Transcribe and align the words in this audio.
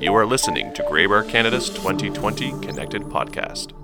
You 0.00 0.14
are 0.14 0.26
listening 0.26 0.72
to 0.74 0.82
Graybar 0.82 1.28
Canada's 1.28 1.70
2020 1.70 2.50
Connected 2.60 3.02
Podcast. 3.02 3.79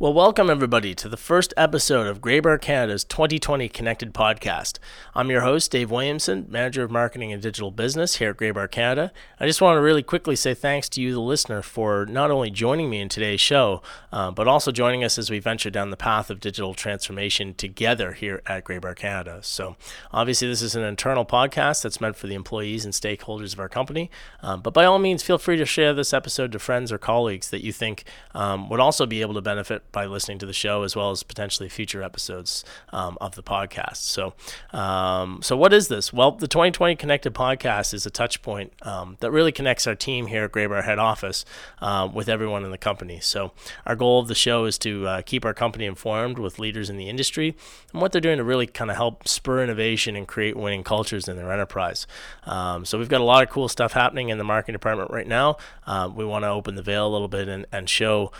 Well, 0.00 0.14
welcome 0.14 0.48
everybody 0.48 0.94
to 0.94 1.08
the 1.08 1.16
first 1.16 1.52
episode 1.56 2.06
of 2.06 2.20
Graybar 2.20 2.60
Canada's 2.60 3.02
2020 3.02 3.68
Connected 3.68 4.14
Podcast. 4.14 4.78
I'm 5.12 5.28
your 5.28 5.40
host, 5.40 5.72
Dave 5.72 5.90
Williamson, 5.90 6.46
Manager 6.48 6.84
of 6.84 6.92
Marketing 6.92 7.32
and 7.32 7.42
Digital 7.42 7.72
Business 7.72 8.18
here 8.18 8.30
at 8.30 8.36
Graybar 8.36 8.70
Canada. 8.70 9.12
I 9.40 9.46
just 9.48 9.60
want 9.60 9.76
to 9.76 9.80
really 9.80 10.04
quickly 10.04 10.36
say 10.36 10.54
thanks 10.54 10.88
to 10.90 11.02
you, 11.02 11.14
the 11.14 11.20
listener, 11.20 11.62
for 11.62 12.06
not 12.06 12.30
only 12.30 12.48
joining 12.48 12.88
me 12.88 13.00
in 13.00 13.08
today's 13.08 13.40
show, 13.40 13.82
uh, 14.12 14.30
but 14.30 14.46
also 14.46 14.70
joining 14.70 15.02
us 15.02 15.18
as 15.18 15.30
we 15.30 15.40
venture 15.40 15.68
down 15.68 15.90
the 15.90 15.96
path 15.96 16.30
of 16.30 16.38
digital 16.38 16.74
transformation 16.74 17.52
together 17.54 18.12
here 18.12 18.40
at 18.46 18.62
Graybar 18.64 18.94
Canada. 18.94 19.40
So, 19.42 19.74
obviously, 20.12 20.46
this 20.46 20.62
is 20.62 20.76
an 20.76 20.84
internal 20.84 21.26
podcast 21.26 21.82
that's 21.82 22.00
meant 22.00 22.14
for 22.14 22.28
the 22.28 22.36
employees 22.36 22.84
and 22.84 22.94
stakeholders 22.94 23.52
of 23.52 23.58
our 23.58 23.68
company. 23.68 24.12
Um, 24.42 24.62
but 24.62 24.72
by 24.72 24.84
all 24.84 25.00
means, 25.00 25.24
feel 25.24 25.38
free 25.38 25.56
to 25.56 25.66
share 25.66 25.92
this 25.92 26.12
episode 26.12 26.52
to 26.52 26.60
friends 26.60 26.92
or 26.92 26.98
colleagues 26.98 27.50
that 27.50 27.64
you 27.64 27.72
think 27.72 28.04
um, 28.32 28.68
would 28.68 28.78
also 28.78 29.04
be 29.04 29.22
able 29.22 29.34
to 29.34 29.42
benefit 29.42 29.82
by 29.92 30.06
listening 30.06 30.38
to 30.38 30.46
the 30.46 30.52
show 30.52 30.82
as 30.82 30.94
well 30.94 31.10
as 31.10 31.22
potentially 31.22 31.68
future 31.68 32.02
episodes 32.02 32.64
um, 32.92 33.16
of 33.20 33.34
the 33.34 33.42
podcast. 33.42 33.96
So, 33.96 34.34
um, 34.72 35.40
so 35.42 35.56
what 35.56 35.72
is 35.72 35.88
this? 35.88 36.12
Well, 36.12 36.32
the 36.32 36.48
2020 36.48 36.96
Connected 36.96 37.34
Podcast 37.34 37.94
is 37.94 38.06
a 38.06 38.10
touch 38.10 38.42
point 38.42 38.72
um, 38.82 39.16
that 39.20 39.30
really 39.30 39.52
connects 39.52 39.86
our 39.86 39.94
team 39.94 40.26
here 40.26 40.44
at 40.44 40.52
Graybar 40.52 40.84
Head 40.84 40.98
Office 40.98 41.44
uh, 41.80 42.08
with 42.12 42.28
everyone 42.28 42.64
in 42.64 42.70
the 42.70 42.78
company. 42.78 43.20
So, 43.20 43.52
our 43.86 43.96
goal 43.96 44.20
of 44.20 44.28
the 44.28 44.34
show 44.34 44.64
is 44.64 44.78
to 44.78 45.06
uh, 45.06 45.22
keep 45.22 45.44
our 45.44 45.54
company 45.54 45.86
informed 45.86 46.38
with 46.38 46.58
leaders 46.58 46.90
in 46.90 46.96
the 46.96 47.08
industry 47.08 47.56
and 47.92 48.02
what 48.02 48.12
they're 48.12 48.20
doing 48.20 48.38
to 48.38 48.44
really 48.44 48.66
kind 48.66 48.90
of 48.90 48.96
help 48.96 49.26
spur 49.28 49.62
innovation 49.62 50.16
and 50.16 50.26
create 50.26 50.56
winning 50.56 50.84
cultures 50.84 51.28
in 51.28 51.36
their 51.36 51.52
enterprise. 51.52 52.06
Um, 52.44 52.84
so, 52.84 52.98
we've 52.98 53.08
got 53.08 53.20
a 53.20 53.24
lot 53.24 53.42
of 53.42 53.50
cool 53.50 53.68
stuff 53.68 53.92
happening 53.92 54.28
in 54.28 54.38
the 54.38 54.44
marketing 54.44 54.74
department 54.74 55.10
right 55.10 55.26
now. 55.26 55.56
Uh, 55.86 56.10
we 56.14 56.24
want 56.24 56.44
to 56.44 56.48
open 56.48 56.74
the 56.74 56.82
veil 56.82 57.06
a 57.06 57.10
little 57.10 57.28
bit 57.28 57.48
and, 57.48 57.66
and 57.72 57.88
show 57.88 58.32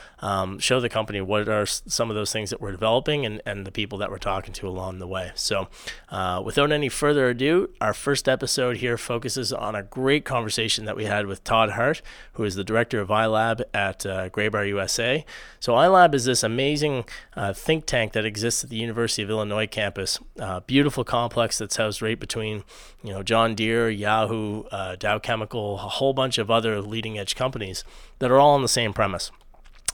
show 0.59 0.81
the 0.81 0.89
company 0.89 1.21
what 1.21 1.38
what 1.39 1.49
are 1.49 1.67
some 1.67 2.11
of 2.11 2.17
those 2.17 2.33
things 2.33 2.51
that 2.51 2.61
we're 2.61 2.73
developing 2.73 3.25
and, 3.25 3.41
and 3.47 3.67
the 3.67 3.71
people 3.71 3.99
that 3.99 4.11
we're 4.11 4.19
talking 4.19 4.53
to 4.55 4.69
along 4.69 4.99
the 4.99 5.07
way. 5.07 5.33
So, 5.35 5.69
uh, 6.11 6.43
without 6.45 6.73
any 6.73 6.89
further 6.89 7.29
ado, 7.29 7.71
our 7.81 7.95
first 7.95 8.29
episode 8.29 8.79
here 8.79 8.99
focuses 8.99 9.53
on 9.53 9.75
a 9.75 9.83
great 9.83 10.25
conversation 10.25 10.85
that 10.85 10.97
we 10.97 11.05
had 11.05 11.27
with 11.27 11.45
Todd 11.45 11.71
Hart, 11.71 12.03
who 12.33 12.45
is 12.45 12.55
the 12.55 12.65
director 12.65 13.01
of 13.01 13.09
iLab 13.09 13.63
at 13.73 14.05
uh, 14.05 14.29
Graybar 14.31 14.67
USA. 14.69 15.25
So, 15.61 15.75
iLab 15.75 16.15
is 16.15 16.25
this 16.25 16.43
amazing 16.43 17.05
uh, 17.37 17.53
think 17.53 17.87
tank 17.87 18.13
that 18.13 18.25
exists 18.25 18.65
at 18.65 18.71
the 18.71 18.77
University 18.77 19.23
of 19.23 19.31
Illinois 19.31 19.67
campus. 19.67 20.19
Uh, 20.39 20.61
beautiful 20.61 21.05
complex 21.05 21.59
that's 21.59 21.77
housed 21.77 22.03
right 22.03 22.19
between, 22.19 22.65
you 23.03 23.13
know, 23.13 23.23
John 23.23 23.55
Deere, 23.55 23.91
Yahoo, 23.91 24.65
uh, 24.65 24.97
Dow 24.97 25.19
Chemical, 25.19 25.75
a 25.75 25.79
whole 25.79 26.13
bunch 26.13 26.39
of 26.39 26.51
other 26.51 26.81
leading 26.81 27.19
edge 27.19 27.35
companies 27.35 27.85
that 28.19 28.31
are 28.31 28.39
all 28.39 28.55
on 28.55 28.63
the 28.63 28.69
same 28.69 28.93
premise. 28.93 29.31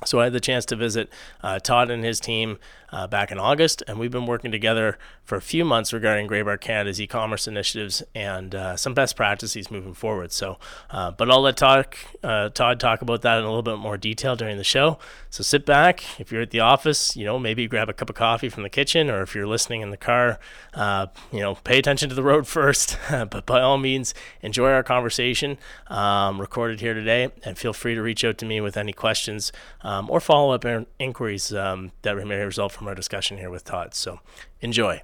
So 0.04 0.20
I 0.20 0.24
had 0.24 0.32
the 0.32 0.40
chance 0.40 0.64
to 0.66 0.76
visit 0.76 1.10
uh, 1.42 1.58
Todd 1.58 1.90
and 1.90 2.04
his 2.04 2.20
team 2.20 2.58
uh, 2.94 3.08
back 3.08 3.32
in 3.32 3.40
August, 3.40 3.82
and 3.88 3.98
we've 3.98 4.12
been 4.12 4.24
working 4.24 4.52
together 4.52 4.96
for 5.24 5.34
a 5.34 5.40
few 5.40 5.64
months 5.64 5.92
regarding 5.92 6.28
Graybar 6.28 6.60
Canada's 6.60 7.00
e-commerce 7.00 7.48
initiatives 7.48 8.04
and 8.14 8.54
uh, 8.54 8.76
some 8.76 8.94
best 8.94 9.16
practices 9.16 9.68
moving 9.68 9.94
forward. 9.94 10.30
So, 10.30 10.58
uh, 10.90 11.10
but 11.10 11.28
I'll 11.28 11.40
let 11.40 11.56
Todd, 11.56 11.88
uh, 12.22 12.50
Todd 12.50 12.78
talk 12.78 13.02
about 13.02 13.22
that 13.22 13.38
in 13.38 13.44
a 13.44 13.48
little 13.48 13.64
bit 13.64 13.78
more 13.78 13.96
detail 13.96 14.36
during 14.36 14.58
the 14.58 14.64
show. 14.64 14.98
So 15.28 15.42
sit 15.42 15.66
back. 15.66 16.04
If 16.20 16.30
you're 16.30 16.42
at 16.42 16.52
the 16.52 16.60
office, 16.60 17.16
you 17.16 17.24
know, 17.24 17.36
maybe 17.36 17.66
grab 17.66 17.88
a 17.88 17.92
cup 17.92 18.10
of 18.10 18.14
coffee 18.14 18.48
from 18.48 18.62
the 18.62 18.68
kitchen, 18.70 19.10
or 19.10 19.22
if 19.22 19.34
you're 19.34 19.46
listening 19.46 19.80
in 19.80 19.90
the 19.90 19.96
car, 19.96 20.38
uh, 20.74 21.08
you 21.32 21.40
know, 21.40 21.56
pay 21.56 21.80
attention 21.80 22.08
to 22.10 22.14
the 22.14 22.22
road 22.22 22.46
first. 22.46 22.96
but 23.10 23.44
by 23.44 23.60
all 23.60 23.76
means, 23.76 24.14
enjoy 24.40 24.70
our 24.70 24.84
conversation 24.84 25.58
um, 25.88 26.40
recorded 26.40 26.80
here 26.80 26.94
today, 26.94 27.30
and 27.42 27.58
feel 27.58 27.72
free 27.72 27.96
to 27.96 28.02
reach 28.02 28.24
out 28.24 28.38
to 28.38 28.46
me 28.46 28.60
with 28.60 28.76
any 28.76 28.92
questions 28.92 29.50
um, 29.80 30.08
or 30.08 30.20
follow-up 30.20 30.64
inquiries 31.00 31.52
um, 31.52 31.90
that 32.02 32.16
may 32.24 32.44
result 32.44 32.70
from 32.70 32.83
our 32.88 32.94
discussion 32.94 33.38
here 33.38 33.50
with 33.50 33.64
Todd. 33.64 33.94
So 33.94 34.20
enjoy. 34.60 35.02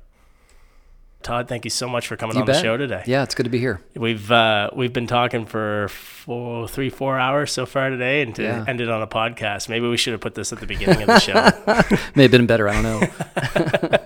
Todd, 1.23 1.49
thank 1.49 1.65
you 1.67 1.71
so 1.71 1.87
much 1.87 2.07
for 2.07 2.17
coming 2.17 2.35
you 2.37 2.41
on 2.41 2.47
bet. 2.47 2.57
the 2.57 2.63
show 2.63 2.79
today. 2.79 3.03
Yeah, 3.07 3.23
it's 3.23 3.35
good 3.35 3.43
to 3.45 3.51
be 3.51 3.59
here. 3.59 3.83
We've 3.95 4.33
uh, 4.33 4.71
we've 4.75 4.93
been 4.93 5.07
talking 5.07 5.45
for 5.45 5.89
four, 5.89 6.67
three, 6.67 6.89
four 6.89 7.19
hours 7.19 7.53
so 7.53 7.67
far 7.67 7.91
today, 7.91 8.23
and 8.23 8.35
to 8.37 8.43
Yeah. 8.43 8.65
it 8.67 8.89
on 8.89 9.03
a 9.03 9.07
podcast. 9.07 9.69
Maybe 9.69 9.87
we 9.87 9.99
should 9.99 10.13
have 10.13 10.23
put 10.23 10.35
this 10.35 10.51
at 10.51 10.61
the 10.61 10.67
beginning 10.67 11.03
of 11.03 11.09
the 11.09 11.19
show. 11.19 11.35
May 12.15 12.23
have 12.23 12.31
been 12.31 12.47
better. 12.47 12.71
I 12.71 12.73
don't 12.81 12.83
know. 12.83 13.01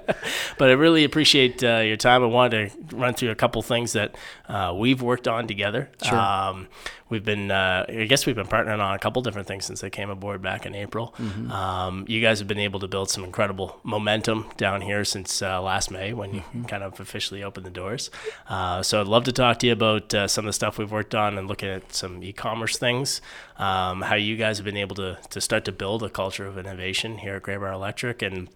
but 0.58 0.70
I 0.70 0.72
really 0.72 1.04
appreciate 1.04 1.62
uh, 1.62 1.78
your 1.78 1.96
time. 1.96 2.24
I 2.24 2.26
wanted 2.26 2.72
to 2.88 2.96
run 2.96 3.14
through 3.14 3.30
a 3.30 3.36
couple 3.36 3.62
things 3.62 3.92
that 3.92 4.16
uh, 4.48 4.74
we've 4.76 5.00
worked 5.00 5.28
on 5.28 5.46
together. 5.46 5.90
Sure. 6.02 6.18
Um, 6.18 6.66
we've 7.14 7.25
been, 7.25 7.50
uh, 7.50 7.86
I 7.88 8.06
guess, 8.10 8.26
we've 8.26 8.36
been 8.42 8.52
partnering 8.56 8.80
on 8.86 8.94
a 8.94 8.98
couple 8.98 9.22
different 9.22 9.48
things 9.48 9.64
since 9.64 9.80
they 9.80 9.91
came 9.98 10.10
aboard 10.10 10.42
back 10.42 10.66
in 10.66 10.75
April. 10.75 11.06
Mm-hmm. 11.19 11.50
Um, 11.50 12.04
you 12.08 12.20
guys 12.20 12.41
have 12.41 12.48
been 12.48 12.64
able 12.69 12.80
to 12.80 12.88
build 12.88 13.08
some 13.08 13.25
incredible 13.25 13.69
momentum 13.84 14.38
down 14.56 14.80
here 14.91 15.04
since 15.04 15.30
uh, 15.41 15.62
last 15.70 15.91
May 15.91 16.12
when 16.12 16.30
you 16.34 16.42
Mm-hmm. 16.44 16.64
kind 16.72 16.82
of 16.82 17.00
officially 17.00 17.42
opened 17.42 17.64
the 17.64 17.70
doors. 17.82 18.10
Uh, 18.48 18.82
so 18.82 19.00
I'd 19.00 19.06
love 19.06 19.25
to 19.25 19.32
talk 19.32 19.58
to 19.60 19.66
you 19.66 19.72
about 19.72 20.12
uh, 20.12 20.26
some 20.28 20.44
of 20.44 20.48
the 20.48 20.52
stuff 20.52 20.78
we've 20.78 20.92
worked 20.92 21.14
on 21.14 21.38
and 21.38 21.48
looking 21.48 21.70
at 21.70 21.94
some 21.94 22.22
e-commerce 22.22 22.76
things. 22.76 23.20
Um, 23.56 24.02
how 24.02 24.16
you 24.16 24.36
guys 24.36 24.58
have 24.58 24.64
been 24.64 24.76
able 24.76 24.96
to 24.96 25.19
to 25.31 25.41
start 25.41 25.64
to 25.64 25.72
build 25.72 26.02
a 26.02 26.10
culture 26.10 26.46
of 26.46 26.58
innovation 26.58 27.19
here 27.19 27.36
at 27.36 27.42
Graybar 27.44 27.72
Electric 27.72 28.20
and 28.22 28.48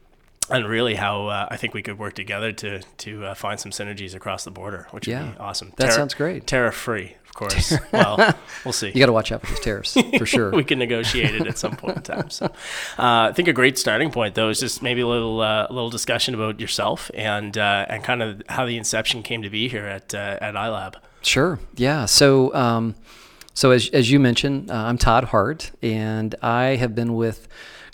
and 0.50 0.66
really 0.66 0.94
how 0.94 1.26
uh, 1.28 1.48
I 1.50 1.56
think 1.56 1.74
we 1.74 1.82
could 1.82 1.98
work 1.98 2.14
together 2.14 2.52
to 2.52 2.80
to 2.80 3.26
uh, 3.26 3.34
find 3.34 3.58
some 3.60 3.72
synergies 3.72 4.14
across 4.14 4.44
the 4.44 4.50
border, 4.50 4.86
which 4.90 5.06
would 5.06 5.34
be 5.34 5.38
awesome. 5.38 5.72
That 5.76 5.92
sounds 5.92 6.14
great. 6.14 6.46
Tariff 6.46 6.74
free, 6.74 7.16
of 7.26 7.34
course. 7.34 7.74
well, 7.92 8.34
we'll 8.64 8.72
see. 8.72 8.88
You 8.88 8.98
got 8.98 9.06
to 9.06 9.12
watch 9.12 9.30
out 9.32 9.42
for 9.42 9.48
those 9.48 9.60
tariffs 9.60 9.96
for 10.18 10.26
sure. 10.34 10.50
we 10.50 10.64
can 10.64 10.78
negotiate 10.78 11.34
it 11.34 11.46
at 11.46 11.58
some 11.58 11.76
point 11.76 11.96
in 11.98 12.02
time. 12.02 12.30
So, 12.30 12.46
uh, 12.46 13.28
I 13.28 13.32
think 13.32 13.48
a 13.48 13.52
great 13.52 13.78
starting 13.78 14.10
point 14.10 14.34
though 14.34 14.48
is 14.48 14.60
just 14.60 14.82
maybe 14.82 15.00
a 15.00 15.06
little 15.06 15.40
uh, 15.40 15.66
a 15.68 15.72
little 15.72 15.90
discussion 15.90 16.34
about 16.34 16.60
yourself 16.60 17.10
and 17.14 17.56
uh, 17.56 17.86
and 17.88 18.02
kind 18.02 18.22
of 18.22 18.42
how 18.48 18.66
the 18.66 18.76
inception 18.76 19.22
came 19.22 19.42
to 19.42 19.50
be 19.50 19.68
here 19.68 19.86
at 19.86 20.14
uh, 20.14 20.38
at 20.40 20.54
iLab. 20.54 20.94
Sure. 21.22 21.58
Yeah. 21.74 22.06
So, 22.06 22.54
um, 22.54 22.94
so 23.52 23.72
as, 23.72 23.88
as 23.90 24.08
you 24.08 24.20
mentioned, 24.20 24.70
uh, 24.70 24.74
I'm 24.74 24.98
Todd 24.98 25.24
Hart, 25.24 25.72
and 25.82 26.34
I 26.42 26.76
have 26.76 26.94
been 26.94 27.14
with 27.16 27.48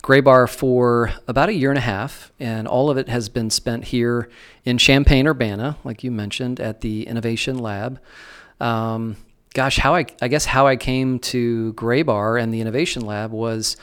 Graybar 0.04 0.50
for 0.50 1.14
about 1.26 1.48
a 1.48 1.54
year 1.54 1.70
and 1.70 1.78
a 1.78 1.80
half, 1.80 2.30
and 2.38 2.68
all 2.68 2.90
of 2.90 2.98
it 2.98 3.08
has 3.08 3.30
been 3.30 3.48
spent 3.48 3.84
here 3.84 4.28
in 4.62 4.76
Champaign, 4.76 5.26
Urbana, 5.26 5.78
like 5.82 6.04
you 6.04 6.10
mentioned, 6.10 6.60
at 6.60 6.82
the 6.82 7.06
Innovation 7.06 7.58
Lab. 7.58 7.98
Um, 8.60 9.16
gosh, 9.54 9.78
how 9.78 9.94
I, 9.94 10.04
I 10.20 10.28
guess 10.28 10.44
how 10.44 10.66
I 10.66 10.76
came 10.76 11.20
to 11.20 11.72
Graybar 11.72 12.38
and 12.38 12.52
the 12.52 12.60
Innovation 12.60 13.06
Lab 13.06 13.30
was 13.30 13.78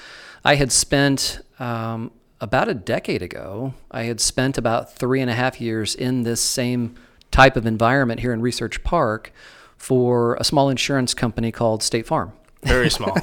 I 0.45 0.53
had 0.53 0.71
spent 0.71 1.41
um, 1.57 2.11
about 2.39 2.69
a 2.69 2.75
decade 2.75 3.23
ago, 3.23 3.73
I 3.89 4.03
had 4.03 4.21
spent 4.21 4.59
about 4.59 4.93
three 4.93 5.21
and 5.21 5.29
a 5.31 5.33
half 5.33 5.59
years 5.59 5.95
in 5.95 6.21
this 6.21 6.39
same 6.39 6.97
type 7.31 7.57
of 7.57 7.65
environment 7.65 8.19
here 8.19 8.31
in 8.31 8.41
Research 8.41 8.83
Park 8.83 9.33
for 9.75 10.35
a 10.35 10.43
small 10.43 10.69
insurance 10.69 11.15
company 11.15 11.51
called 11.51 11.81
State 11.81 12.05
Farm, 12.05 12.33
Very 12.63 12.89
small, 12.89 13.17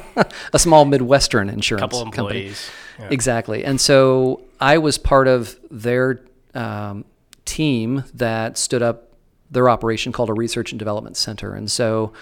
a 0.52 0.58
small 0.58 0.84
Midwestern 0.84 1.48
insurance 1.48 1.82
couple 1.82 2.02
company. 2.02 2.22
employees. 2.22 2.70
Yeah. 2.98 3.08
Exactly. 3.10 3.64
And 3.64 3.80
so 3.80 4.42
I 4.60 4.78
was 4.78 4.98
part 4.98 5.28
of 5.28 5.58
their 5.70 6.20
um, 6.54 7.04
team 7.44 8.04
that 8.14 8.58
stood 8.58 8.82
up 8.82 9.08
their 9.50 9.68
operation 9.68 10.12
called 10.12 10.30
a 10.30 10.34
Research 10.34 10.72
and 10.72 10.78
Development 10.78 11.16
Center. 11.16 11.54
And 11.54 11.70
so 11.70 12.12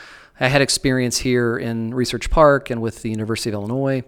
I 0.40 0.48
had 0.48 0.62
experience 0.62 1.18
here 1.18 1.58
in 1.58 1.94
Research 1.94 2.30
Park 2.30 2.70
and 2.70 2.80
with 2.80 3.02
the 3.02 3.10
University 3.10 3.50
of 3.50 3.54
Illinois. 3.54 4.02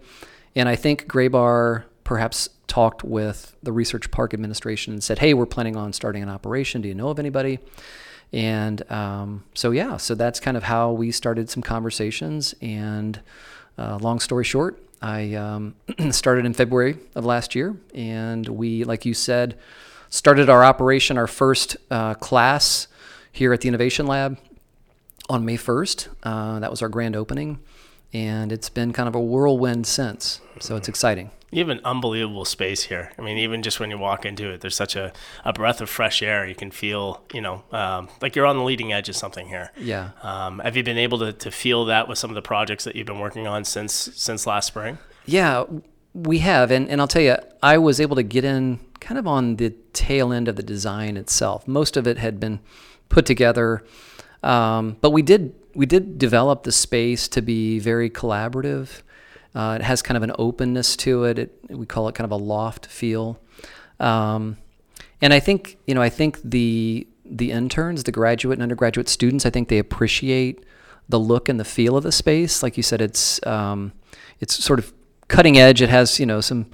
And 0.55 0.69
I 0.69 0.77
think 0.77 1.07
Graybar 1.07 1.85
perhaps 2.05 2.49
talked 2.67 3.05
with 3.05 3.57
the 3.63 3.73
Research 3.73 4.11
Park 4.11 4.33
administration 4.33 4.93
and 4.93 5.03
said, 5.03 5.19
hey, 5.19 5.35
we're 5.35 5.47
planning 5.47 5.77
on 5.77 5.93
starting 5.93 6.23
an 6.23 6.29
operation. 6.29 6.81
Do 6.81 6.89
you 6.89 6.95
know 6.95 7.09
of 7.09 7.19
anybody? 7.19 7.59
And 8.33 8.91
um, 8.91 9.45
so, 9.55 9.71
yeah, 9.71 9.97
so 9.97 10.15
that's 10.15 10.39
kind 10.39 10.57
of 10.57 10.63
how 10.65 10.93
we 10.93 11.11
started 11.11 11.51
some 11.51 11.63
conversations. 11.63 12.55
And 12.61 13.21
uh, 13.77 13.99
long 14.01 14.21
story 14.21 14.45
short, 14.45 14.81
I 15.03 15.35
um, 15.35 15.75
started 16.11 16.47
in 16.47 16.55
February 16.55 16.99
of 17.15 17.25
last 17.25 17.55
year, 17.55 17.77
and 17.95 18.47
we, 18.47 18.85
like 18.85 19.05
you 19.05 19.15
said, 19.15 19.59
started 20.11 20.49
our 20.49 20.65
operation, 20.65 21.17
our 21.17 21.27
first 21.27 21.77
uh, 21.91 22.15
class 22.15 22.87
here 23.33 23.53
at 23.53 23.63
the 23.63 23.69
Innovation 23.69 24.07
Lab 24.07 24.39
on 25.29 25.45
May 25.45 25.57
1st. 25.57 26.09
Uh, 26.23 26.61
that 26.61 26.71
was 26.71 26.83
our 26.83 26.89
grand 26.89 27.17
opening, 27.17 27.61
and 28.13 28.53
it's 28.53 28.69
been 28.69 28.93
kind 28.93 29.09
of 29.09 29.15
a 29.15 29.21
whirlwind 29.21 29.87
since. 29.87 30.41
So 30.59 30.77
it's 30.77 30.89
exciting. 30.89 31.31
You 31.53 31.59
have 31.61 31.69
an 31.69 31.81
unbelievable 31.85 32.45
space 32.45 32.85
here. 32.85 33.11
I 33.19 33.23
mean, 33.23 33.37
even 33.39 33.63
just 33.63 33.81
when 33.81 33.91
you 33.91 33.99
walk 33.99 34.25
into 34.25 34.51
it, 34.51 34.61
there's 34.61 34.77
such 34.77 34.95
a, 34.95 35.13
a 35.45 35.53
breath 35.53 35.81
of 35.81 35.91
fresh 35.91 36.23
air. 36.23 36.47
You 36.47 36.55
can 36.55 36.71
feel, 36.71 37.25
you 37.33 37.41
know, 37.41 37.65
um, 37.73 38.09
like 38.23 38.37
you're 38.37 38.47
on 38.47 38.57
the 38.57 38.63
leading 38.63 38.93
edge 38.93 39.09
of 39.09 39.17
something 39.17 39.49
here. 39.49 39.73
Yeah. 39.77 40.11
Um, 40.23 40.61
have 40.61 40.77
you 40.77 40.85
been 40.85 40.99
able 40.99 41.19
to, 41.19 41.33
to 41.33 41.51
feel 41.51 41.87
that 41.87 42.07
with 42.07 42.19
some 42.19 42.31
of 42.31 42.37
the 42.37 42.43
projects 42.43 42.85
that 42.85 42.95
you've 42.95 43.07
been 43.09 43.19
working 43.19 43.49
on 43.49 43.65
since 43.65 43.93
since 43.93 44.47
last 44.47 44.67
spring? 44.69 44.99
Yeah, 45.27 45.65
we 46.15 46.39
have. 46.39 46.71
And, 46.71 46.89
and 46.89 47.01
I'll 47.01 47.09
tell 47.09 47.23
you, 47.23 47.37
I 47.63 47.79
was 47.79 48.01
able 48.01 48.15
to 48.17 48.23
get 48.23 48.45
in 48.45 48.79
kind 49.01 49.19
of 49.19 49.27
on 49.27 49.57
the 49.57 49.71
tail 49.93 50.33
end 50.33 50.47
of 50.47 50.55
the 50.55 50.63
design 50.63 51.17
itself. 51.17 51.67
Most 51.67 51.97
of 51.97 52.07
it 52.07 52.19
had 52.19 52.39
been 52.39 52.61
put 53.09 53.27
together 53.27 53.83
Um, 54.43 54.97
but 55.01 55.11
we 55.11 55.23
did 55.23 55.55
we 55.75 55.87
did 55.87 56.19
develop 56.19 56.63
the 56.65 56.73
space 56.73 57.29
to 57.29 57.43
be 57.43 57.79
very 57.79 58.11
collaborative. 58.11 59.03
Uh, 59.55 59.79
it 59.81 59.83
has 59.83 60.03
kind 60.03 60.17
of 60.17 60.23
an 60.23 60.33
openness 60.39 60.97
to 60.97 61.25
it. 61.25 61.39
it. 61.39 61.61
We 61.69 61.87
call 61.87 62.09
it 62.09 62.15
kind 62.15 62.25
of 62.25 62.33
a 62.33 62.43
loft 62.43 62.87
feel. 62.87 63.41
Um, 63.99 64.57
and 65.21 65.33
I 65.33 65.41
think 65.41 65.79
you 65.87 65.95
know 65.95 66.03
I 66.03 66.09
think 66.09 66.41
the 66.43 67.07
the 67.25 67.53
interns, 67.53 68.05
the 68.05 68.13
graduate 68.13 68.57
and 68.57 68.63
undergraduate 68.63 69.09
students, 69.09 69.47
I 69.47 69.51
think 69.51 69.69
they 69.69 69.79
appreciate 69.79 70.65
the 71.09 71.19
look 71.19 71.49
and 71.49 71.61
the 71.61 71.65
feel 71.65 71.97
of 71.97 72.03
the 72.03 72.13
space. 72.13 72.63
Like 72.63 72.77
you 72.77 72.83
said, 72.83 73.01
it's 73.01 73.45
um, 73.47 73.93
it's 74.41 74.63
sort 74.63 74.79
of 74.79 74.93
cutting 75.29 75.59
edge. 75.59 75.83
It 75.83 75.89
has 75.89 76.19
you 76.19 76.27
know 76.27 76.41
some 76.41 76.67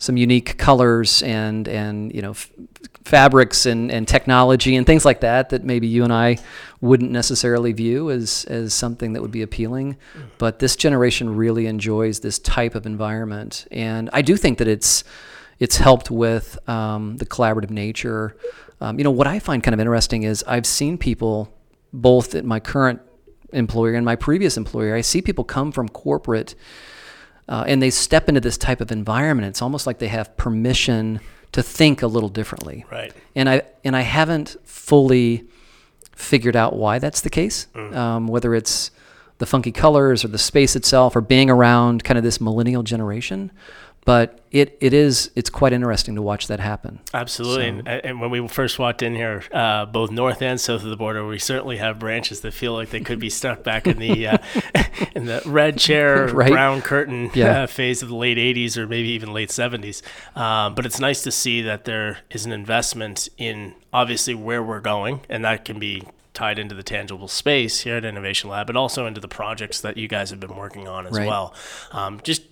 some 0.00 0.16
unique 0.16 0.56
colors 0.56 1.22
and 1.22 1.68
and 1.68 2.12
you 2.12 2.22
know 2.22 2.30
f- 2.30 2.50
fabrics 3.04 3.66
and, 3.66 3.90
and 3.92 4.08
technology 4.08 4.74
and 4.74 4.86
things 4.86 5.04
like 5.04 5.20
that 5.20 5.50
that 5.50 5.62
maybe 5.62 5.86
you 5.86 6.02
and 6.02 6.12
I 6.12 6.38
wouldn't 6.80 7.10
necessarily 7.10 7.72
view 7.72 8.10
as 8.10 8.46
as 8.46 8.74
something 8.74 9.12
that 9.12 9.22
would 9.22 9.30
be 9.30 9.42
appealing. 9.42 9.96
But 10.38 10.58
this 10.58 10.74
generation 10.74 11.36
really 11.36 11.66
enjoys 11.66 12.20
this 12.20 12.38
type 12.38 12.74
of 12.74 12.86
environment, 12.86 13.68
and 13.70 14.10
I 14.12 14.22
do 14.22 14.36
think 14.36 14.58
that 14.58 14.66
it's 14.66 15.04
it's 15.60 15.76
helped 15.76 16.10
with 16.10 16.58
um, 16.68 17.18
the 17.18 17.26
collaborative 17.26 17.70
nature. 17.70 18.36
Um, 18.80 18.98
you 18.98 19.04
know 19.04 19.10
what 19.10 19.26
I 19.26 19.38
find 19.38 19.62
kind 19.62 19.74
of 19.74 19.80
interesting 19.80 20.22
is 20.22 20.42
I've 20.46 20.66
seen 20.66 20.96
people 20.96 21.54
both 21.92 22.34
at 22.34 22.46
my 22.46 22.58
current 22.58 23.02
employer 23.52 23.94
and 23.94 24.04
my 24.04 24.16
previous 24.16 24.56
employer. 24.56 24.94
I 24.94 25.02
see 25.02 25.20
people 25.20 25.44
come 25.44 25.72
from 25.72 25.90
corporate 25.90 26.54
uh, 27.50 27.64
and 27.66 27.82
they 27.82 27.90
step 27.90 28.28
into 28.28 28.40
this 28.40 28.56
type 28.56 28.80
of 28.80 28.90
environment. 28.92 29.48
It's 29.48 29.60
almost 29.60 29.86
like 29.86 29.98
they 29.98 30.08
have 30.08 30.36
permission 30.36 31.20
to 31.52 31.62
think 31.62 32.00
a 32.00 32.06
little 32.06 32.28
differently. 32.28 32.86
Right. 32.90 33.12
And 33.34 33.48
I 33.50 33.62
and 33.84 33.96
I 33.96 34.02
haven't 34.02 34.56
fully 34.64 35.44
figured 36.14 36.54
out 36.54 36.76
why 36.76 37.00
that's 37.00 37.20
the 37.20 37.30
case. 37.30 37.66
Um, 37.74 38.28
whether 38.28 38.54
it's 38.54 38.92
the 39.40 39.46
funky 39.46 39.72
colors 39.72 40.24
or 40.24 40.28
the 40.28 40.38
space 40.38 40.76
itself 40.76 41.16
or 41.16 41.20
being 41.20 41.50
around 41.50 42.04
kind 42.04 42.16
of 42.16 42.22
this 42.22 42.40
millennial 42.40 42.84
generation. 42.84 43.50
But 44.06 44.40
it, 44.50 44.78
it 44.80 44.94
is 44.94 45.30
it's 45.36 45.50
quite 45.50 45.74
interesting 45.74 46.14
to 46.14 46.22
watch 46.22 46.46
that 46.46 46.58
happen. 46.58 47.00
Absolutely. 47.12 47.68
And, 47.68 47.86
and 47.86 48.18
when 48.20 48.30
we 48.30 48.48
first 48.48 48.78
walked 48.78 49.02
in 49.02 49.14
here, 49.14 49.44
uh, 49.52 49.84
both 49.84 50.10
north 50.10 50.40
and 50.40 50.58
south 50.58 50.82
of 50.82 50.88
the 50.88 50.96
border, 50.96 51.26
we 51.26 51.38
certainly 51.38 51.76
have 51.76 51.98
branches 51.98 52.40
that 52.40 52.54
feel 52.54 52.72
like 52.72 52.88
they 52.88 53.00
could 53.00 53.18
be 53.20 53.28
stuck 53.28 53.62
back 53.62 53.86
in 53.86 53.98
the 53.98 54.26
uh, 54.26 54.38
in 55.14 55.26
the 55.26 55.42
red 55.44 55.78
chair, 55.78 56.28
Right. 56.32 56.50
brown 56.50 56.80
curtain 56.80 57.30
Yeah. 57.34 57.64
uh, 57.64 57.66
phase 57.66 58.02
of 58.02 58.08
the 58.08 58.14
late 58.16 58.38
'80s 58.38 58.78
or 58.78 58.86
maybe 58.86 59.08
even 59.10 59.34
late 59.34 59.50
'70s. 59.50 60.00
Um, 60.34 60.74
but 60.74 60.86
it's 60.86 60.98
nice 60.98 61.22
to 61.24 61.30
see 61.30 61.60
that 61.62 61.84
there 61.84 62.20
is 62.30 62.46
an 62.46 62.52
investment 62.52 63.28
in 63.36 63.74
obviously 63.92 64.34
where 64.34 64.62
we're 64.62 64.80
going, 64.80 65.20
and 65.28 65.44
that 65.44 65.66
can 65.66 65.78
be 65.78 66.04
tied 66.40 66.58
into 66.58 66.74
the 66.74 66.82
tangible 66.82 67.28
space 67.28 67.80
here 67.80 67.96
at 67.96 68.04
Innovation 68.04 68.48
Lab, 68.48 68.66
but 68.66 68.74
also 68.74 69.04
into 69.06 69.20
the 69.20 69.28
projects 69.28 69.82
that 69.82 69.98
you 69.98 70.08
guys 70.08 70.30
have 70.30 70.40
been 70.40 70.56
working 70.56 70.88
on 70.88 71.06
as 71.06 71.12
Right. 71.18 71.26
well. 71.28 71.54
Um, 71.92 72.18
just 72.22 72.42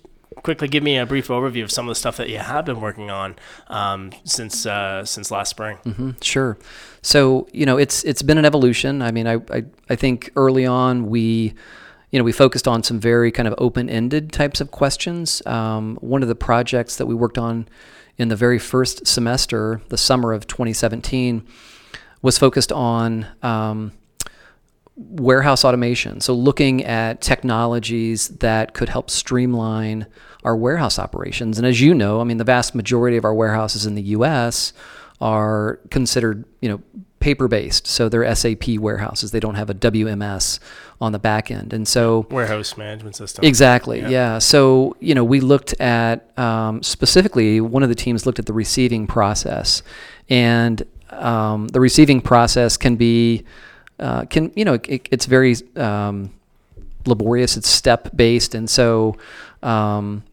quickly 0.43 0.67
give 0.67 0.83
me 0.83 0.95
a 0.99 1.07
brief 1.07 1.27
overview 1.29 1.63
of 1.63 1.71
some 1.71 1.87
of 1.87 1.91
the 1.91 1.99
stuff 1.99 2.17
that 2.17 2.29
you 2.29 2.37
have 2.37 2.65
been 2.65 2.79
working 2.81 3.09
on 3.09 3.35
um, 3.67 4.11
since 4.25 4.67
uh, 4.67 5.03
since 5.05 5.31
last 5.31 5.49
spring. 5.49 5.77
Mm-hmm. 5.85 6.11
Sure. 6.21 6.57
So 7.01 7.47
you 7.51 7.65
know, 7.65 7.77
it's 7.77 8.03
it's 8.03 8.21
been 8.21 8.37
an 8.37 8.45
evolution. 8.45 9.01
I 9.01 9.11
mean, 9.11 9.25
I 9.27 9.35
I, 9.57 9.63
I 9.89 9.95
think 9.95 10.29
early 10.35 10.65
on 10.67 11.07
we. 11.07 11.55
You 12.11 12.17
know, 12.17 12.25
we 12.25 12.31
focused 12.31 12.67
on 12.67 12.81
some 12.81 12.99
very 12.99 13.31
kind 13.31 13.47
of 13.47 13.53
open-ended 13.59 14.31
types 14.33 14.61
of 14.61 14.71
questions. 14.71 15.45
Um, 15.45 15.95
one 16.01 16.23
of 16.23 16.27
the 16.27 16.33
projects 16.33 16.95
that 16.97 17.05
we 17.05 17.13
worked 17.13 17.37
on 17.37 17.67
in 18.17 18.29
the 18.29 18.35
very 18.35 18.57
first 18.57 19.05
semester, 19.05 19.79
the 19.89 19.97
summer 19.97 20.33
of 20.33 20.47
2017, 20.47 21.45
was 22.21 22.37
focused 22.37 22.71
on 22.71 23.25
um, 23.41 23.91
warehouse 24.95 25.63
automation. 25.63 26.21
So, 26.21 26.33
looking 26.33 26.83
at 26.83 27.21
technologies 27.21 28.29
that 28.39 28.73
could 28.73 28.89
help 28.89 29.09
streamline 29.09 30.07
our 30.43 30.55
warehouse 30.55 30.97
operations. 30.97 31.57
And 31.57 31.67
as 31.67 31.81
you 31.81 31.93
know, 31.93 32.21
I 32.21 32.23
mean, 32.23 32.37
the 32.37 32.43
vast 32.43 32.73
majority 32.73 33.17
of 33.17 33.25
our 33.25 33.33
warehouses 33.33 33.85
in 33.85 33.95
the 33.95 34.01
U.S. 34.01 34.73
are 35.19 35.79
considered, 35.89 36.45
you 36.61 36.69
know, 36.69 36.81
paper-based. 37.19 37.85
So 37.85 38.07
they're 38.07 38.33
SAP 38.33 38.77
warehouses. 38.77 39.31
They 39.31 39.39
don't 39.39 39.55
have 39.55 39.69
a 39.69 39.73
WMS 39.73 40.59
on 41.01 41.11
the 41.11 41.19
back 41.19 41.51
end. 41.51 41.73
And 41.73 41.87
so 41.87 42.27
Warehouse 42.29 42.77
management 42.77 43.15
system. 43.15 43.45
Exactly. 43.45 44.01
Yeah. 44.01 44.39
So 44.39 44.95
you 44.99 45.15
know, 45.15 45.23
we 45.23 45.39
looked 45.39 45.79
at 45.79 46.37
um, 46.37 46.81
specifically 46.83 47.61
one 47.61 47.83
of 47.83 47.89
the 47.89 47.95
teams 47.95 48.25
looked 48.25 48.39
at 48.39 48.45
the 48.45 48.53
receiving 48.53 49.07
process, 49.07 49.83
and 50.29 50.83
um, 51.11 51.67
the 51.67 51.79
receiving 51.79 52.21
process 52.21 52.77
can 52.77 52.95
be 52.95 53.43
uh, 53.99 54.25
can 54.25 54.51
you 54.55 54.65
know 54.65 54.73
it, 54.73 55.07
it's 55.11 55.25
very 55.25 55.55
um, 55.75 56.31
laborious. 57.05 57.57
It's 57.57 57.69
step 57.69 58.09
based, 58.15 58.55
and 58.55 58.69
so 58.69 59.17
um, 59.61 60.23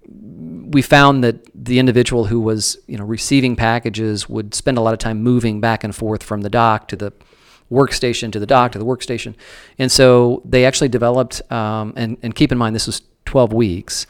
we 0.71 0.83
found 0.83 1.25
that 1.25 1.37
the 1.55 1.79
individual 1.79 2.27
who 2.27 2.41
was 2.41 2.79
you 2.87 2.97
know 2.97 3.05
receiving 3.05 3.57
packages 3.57 4.29
would 4.29 4.55
spend 4.55 4.79
a 4.79 4.81
lot 4.81 4.93
of 4.93 4.99
time 4.99 5.23
moving 5.23 5.61
back 5.61 5.85
and 5.85 5.95
forth 5.95 6.23
from 6.23 6.43
the 6.43 6.51
dock 6.51 6.89
to 6.89 6.97
the 6.97 7.13
workstation 7.71 8.31
to 8.31 8.39
the 8.39 8.47
dock 8.47 8.73
to 8.73 8.79
the 8.79 8.85
workstation, 8.85 9.35
and 9.79 9.91
so 9.91 10.43
they 10.45 10.65
actually 10.65 10.89
developed 10.89 11.41
um, 11.51 11.93
and 11.97 12.17
and 12.23 12.35
keep 12.35 12.53
in 12.53 12.59
mind 12.59 12.75
this 12.75 12.87
was 12.87 13.03
12 13.25 13.53
weeks. 13.53 14.07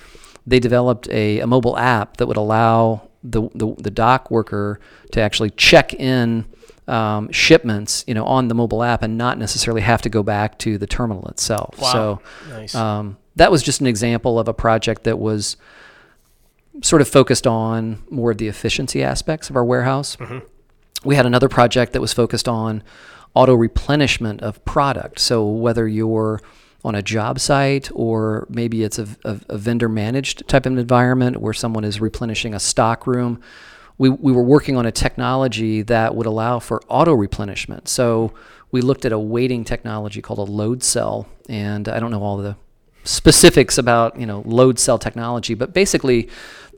They 0.47 0.61
developed 0.61 1.09
a, 1.09 1.41
a 1.41 1.47
mobile 1.47 1.77
app 1.77 2.19
that 2.19 2.27
would 2.27 2.37
allow 2.37 3.09
the, 3.25 3.49
the 3.55 3.75
the 3.79 3.91
dock 3.91 4.31
worker 4.31 4.79
to 5.13 5.21
actually 5.21 5.51
check 5.51 5.95
in 5.95 6.45
um, 6.89 7.31
shipments, 7.33 8.05
you 8.07 8.15
know, 8.15 8.25
on 8.25 8.49
the 8.49 8.55
mobile 8.55 8.83
app 8.83 9.03
and 9.03 9.19
not 9.19 9.39
necessarily 9.39 9.83
have 9.83 10.03
to 10.03 10.09
go 10.09 10.23
back 10.23 10.59
to 10.61 10.79
the 10.79 10.87
terminal 10.87 11.27
itself. 11.29 11.79
Wow. 11.79 11.93
So 11.93 12.23
Nice. 12.51 12.75
um, 12.75 13.17
that 13.37 13.51
was 13.51 13.63
just 13.63 13.81
an 13.81 13.87
example 13.87 14.39
of 14.39 14.49
a 14.49 14.55
project 14.55 15.05
that 15.05 15.19
was 15.19 15.57
sort 16.83 17.03
of 17.03 17.09
focused 17.09 17.47
on 17.47 18.03
more 18.11 18.31
of 18.31 18.39
the 18.39 18.49
efficiency 18.49 19.03
aspects 19.03 19.51
of 19.51 19.57
our 19.57 19.65
warehouse. 19.65 20.17
We 21.05 21.17
had 21.17 21.27
another 21.27 21.49
project 21.49 21.93
that 21.93 22.01
was 22.01 22.13
focused 22.13 22.49
on 22.49 22.83
auto 23.35 23.55
replenishment 23.55 24.43
of 24.43 24.65
product. 24.65 25.19
So 25.19 25.47
whether 25.47 25.87
you're 25.87 26.41
on 26.85 26.95
a 26.95 27.03
job 27.03 27.41
site 27.41 27.91
or 27.95 28.47
maybe 28.49 28.83
it's 28.83 28.99
a, 28.99 29.07
a, 29.25 29.41
a 29.51 29.59
vendor 29.59 29.89
managed 29.89 30.47
type 30.49 30.67
of 30.67 30.79
environment 30.79 31.39
where 31.39 31.53
someone 31.53 31.85
is 31.85 32.01
replenishing 32.01 32.55
a 32.55 32.61
stock 32.61 33.07
room, 33.07 33.41
we, 33.99 34.09
we 34.09 34.33
were 34.33 34.43
working 34.43 34.77
on 34.77 34.87
a 34.87 34.93
technology 34.93 35.83
that 35.83 36.15
would 36.15 36.27
allow 36.27 36.59
for 36.59 36.83
auto 36.89 37.13
replenishment. 37.13 37.89
So 37.89 38.33
we 38.71 38.81
looked 38.83 39.05
at 39.05 39.13
a 39.13 39.19
weighting 39.19 39.65
technology 39.65 40.21
called 40.21 40.39
a 40.39 40.51
load 40.51 40.83
cell, 40.83 41.27
and 41.49 41.89
I 41.89 41.99
don't 41.99 42.11
know 42.11 42.23
all 42.23 42.37
the 42.37 42.57
specifics 43.05 43.79
about 43.79 44.19
you 44.19 44.27
know 44.27 44.43
load 44.45 44.79
cell 44.79 44.99
technology, 44.99 45.55
but 45.55 45.73
basically 45.73 46.29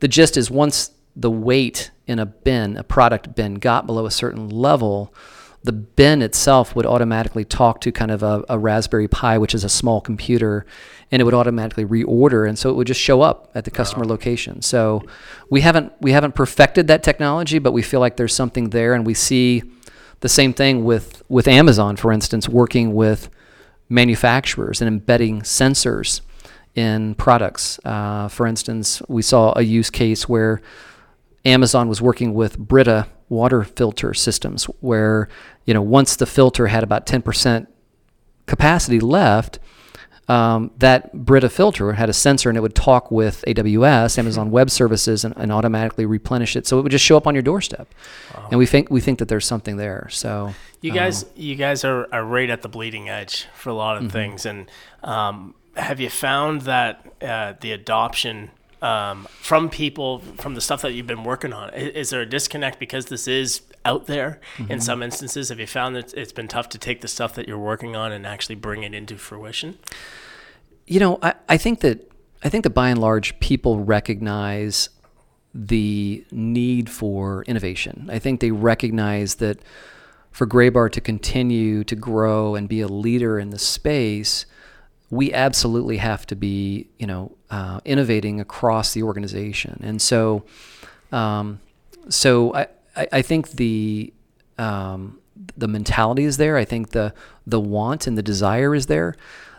the 0.01 0.09
gist 0.09 0.37
is 0.37 0.51
once 0.51 0.93
the 1.17 1.31
weight 1.31 1.91
in 2.07 2.19
a 2.19 2.27
bin, 2.27 2.77
a 2.77 2.85
product 2.85 3.35
bin, 3.35 3.55
got 3.55 3.87
below 3.87 4.07
a 4.07 4.11
certain 4.11 4.49
level, 4.49 5.13
the 5.65 5.73
bin 5.73 6.23
itself 6.23 6.77
would 6.77 6.87
automatically 6.87 7.45
talk 7.45 7.81
to 7.81 7.93
kind 7.93 8.11
of 8.11 8.23
a, 8.23 8.45
a 8.49 8.59
Raspberry 8.59 9.09
Pi, 9.09 9.39
which 9.39 9.55
is 9.55 9.65
a 9.65 9.69
small 9.69 10.01
computer, 10.01 10.65
and 11.11 11.21
it 11.21 11.25
would 11.25 11.35
automatically 11.35 11.85
reorder, 11.85 12.49
and 12.49 12.59
so 12.59 12.71
it 12.71 12.75
would 12.75 12.87
just 12.87 13.01
show 13.01 13.23
up 13.23 13.51
at 13.55 13.65
the 13.65 13.71
customer 13.71 14.05
location. 14.05 14.63
So 14.63 15.03
we 15.51 15.61
haven't 15.63 15.93
we 16.01 16.13
haven't 16.13 16.35
perfected 16.35 16.87
that 16.87 17.03
technology, 17.03 17.59
but 17.59 17.73
we 17.73 17.83
feel 17.83 18.01
like 18.01 18.17
there's 18.17 18.35
something 18.35 18.71
there, 18.71 18.95
and 18.95 19.05
we 19.05 19.15
see 19.15 19.63
the 20.21 20.29
same 20.29 20.53
thing 20.53 20.85
with 20.85 21.23
with 21.29 21.49
Amazon, 21.49 21.97
for 21.97 22.13
instance, 22.13 22.49
working 22.49 22.95
with 22.95 23.29
manufacturers 23.89 24.81
and 24.81 24.89
embedding 24.89 25.41
sensors 25.43 26.21
in 26.75 27.15
products. 27.17 27.81
Uh, 27.85 28.29
for 28.29 28.47
instance, 28.47 29.03
we 29.09 29.23
saw 29.23 29.53
a 29.57 29.63
use 29.63 29.91
case 29.91 30.29
where 30.29 30.61
Amazon 31.45 31.89
was 31.89 32.01
working 32.01 32.35
with 32.35 32.59
Brita 32.59 33.07
water 33.29 33.65
filter 33.65 34.15
systems, 34.15 34.65
where 34.81 35.29
you 35.65 35.75
know 35.75 35.83
once 35.83 36.17
the 36.17 36.27
filter 36.27 36.69
had 36.69 36.83
about 36.83 37.07
10% 37.07 37.67
capacity 38.47 39.01
left, 39.01 39.59
um, 40.29 40.71
that 40.79 41.13
Brita 41.15 41.49
filter 41.49 41.93
had 41.95 42.11
a 42.11 42.13
sensor 42.13 42.51
and 42.51 42.59
it 42.59 42.61
would 42.61 42.75
talk 42.75 43.11
with 43.11 43.43
AWS, 43.47 44.19
Amazon 44.19 44.51
Web 44.51 44.71
Services, 44.71 45.25
and, 45.25 45.35
and 45.37 45.51
automatically 45.51 46.05
replenish 46.05 46.55
it. 46.55 46.67
So 46.67 46.79
it 46.79 46.83
would 46.83 46.93
just 46.93 47.05
show 47.05 47.17
up 47.17 47.27
on 47.27 47.35
your 47.35 47.43
doorstep. 47.43 47.89
And 48.51 48.59
we 48.59 48.67
think 48.67 48.91
we 48.91 49.01
think 49.01 49.19
that 49.21 49.29
there's 49.29 49.47
something 49.47 49.79
there. 49.79 50.09
So 50.11 50.55
You 50.81 50.93
guys, 50.93 51.25
you 51.35 51.55
guys 51.57 51.85
are, 51.85 52.07
are 52.13 52.25
right 52.25 52.51
at 52.51 52.63
the 52.63 52.69
bleeding 52.69 53.09
edge 53.09 53.47
for 53.55 53.71
a 53.71 53.75
lot 53.75 53.97
of 54.03 54.13
things. 54.13 54.45
And 54.47 54.71
um, 55.03 55.55
have 55.77 55.99
you 55.99 56.11
found 56.11 56.63
that 56.63 57.05
uh, 57.23 57.55
the 57.61 57.73
adoption 57.73 58.51
um, 58.83 59.27
from 59.41 59.69
people, 59.69 60.21
from 60.37 60.55
the 60.55 60.61
stuff 60.61 60.83
that 60.83 60.93
you've 60.93 61.07
been 61.07 61.25
working 61.25 61.53
on, 61.53 61.73
is, 61.75 61.89
is 61.95 62.11
there 62.11 62.21
a 62.21 62.27
disconnect 62.27 62.79
because 62.79 63.07
this 63.07 63.27
is 63.27 63.63
out 63.85 64.07
there 64.07 64.41
in 64.69 64.81
some 64.81 65.03
instances? 65.03 65.49
Have 65.49 65.61
you 65.61 65.67
found 65.67 65.97
that 65.97 66.15
it's 66.15 66.33
been 66.33 66.49
tough 66.49 66.69
to 66.71 66.79
take 66.79 67.01
the 67.01 67.09
stuff 67.09 67.35
that 67.35 67.49
you're 67.49 67.59
working 67.59 67.97
on 67.97 68.13
and 68.13 68.27
actually 68.27 68.55
bring 68.55 68.83
it 68.83 68.95
into 68.95 69.17
fruition? 69.17 69.79
You 70.87 71.01
know, 71.01 71.19
I, 71.23 71.35
I 71.49 71.57
think 71.57 71.81
that 71.81 72.11
I 72.43 72.49
think 72.49 72.65
that 72.65 72.71
by 72.71 72.89
and 72.91 73.01
large 73.01 73.39
people 73.41 73.81
recognize 73.81 74.91
the 75.55 76.25
need 76.31 76.89
for 76.89 77.43
innovation. 77.45 78.09
I 78.13 78.19
think 78.19 78.41
they 78.41 78.51
recognize 78.51 79.37
that 79.37 79.59
for 80.31 80.47
Graybar 80.47 80.93
to 80.93 81.01
continue 81.01 81.83
to 81.85 81.97
grow 81.97 82.55
and 82.55 82.69
be 82.69 82.81
a 82.81 82.87
leader 82.87 83.39
in 83.39 83.51
the 83.51 83.59
space, 83.59 84.47
we 85.11 85.33
absolutely 85.33 85.97
have 85.99 86.27
to 86.27 86.37
be, 86.37 86.89
you 86.99 87.07
know, 87.07 87.33
uh, 87.51 87.81
innovating 87.85 88.41
across 88.41 88.93
the 88.93 89.03
organization. 89.03 89.81
And 89.83 90.03
so, 90.03 90.45
um, 91.13 91.61
so 92.09 92.55
I, 92.55 92.67
I, 92.95 93.09
I 93.13 93.23
think 93.23 93.51
the 93.53 94.13
um, 94.59 95.19
the 95.57 95.69
mentality 95.69 96.25
is 96.25 96.37
there. 96.37 96.57
I 96.57 96.65
think 96.65 96.91
the 96.91 97.15
the 97.47 97.61
want 97.61 98.07
and 98.07 98.19
the 98.19 98.23
desire 98.23 98.75
is 98.75 98.87
there. 98.87 99.15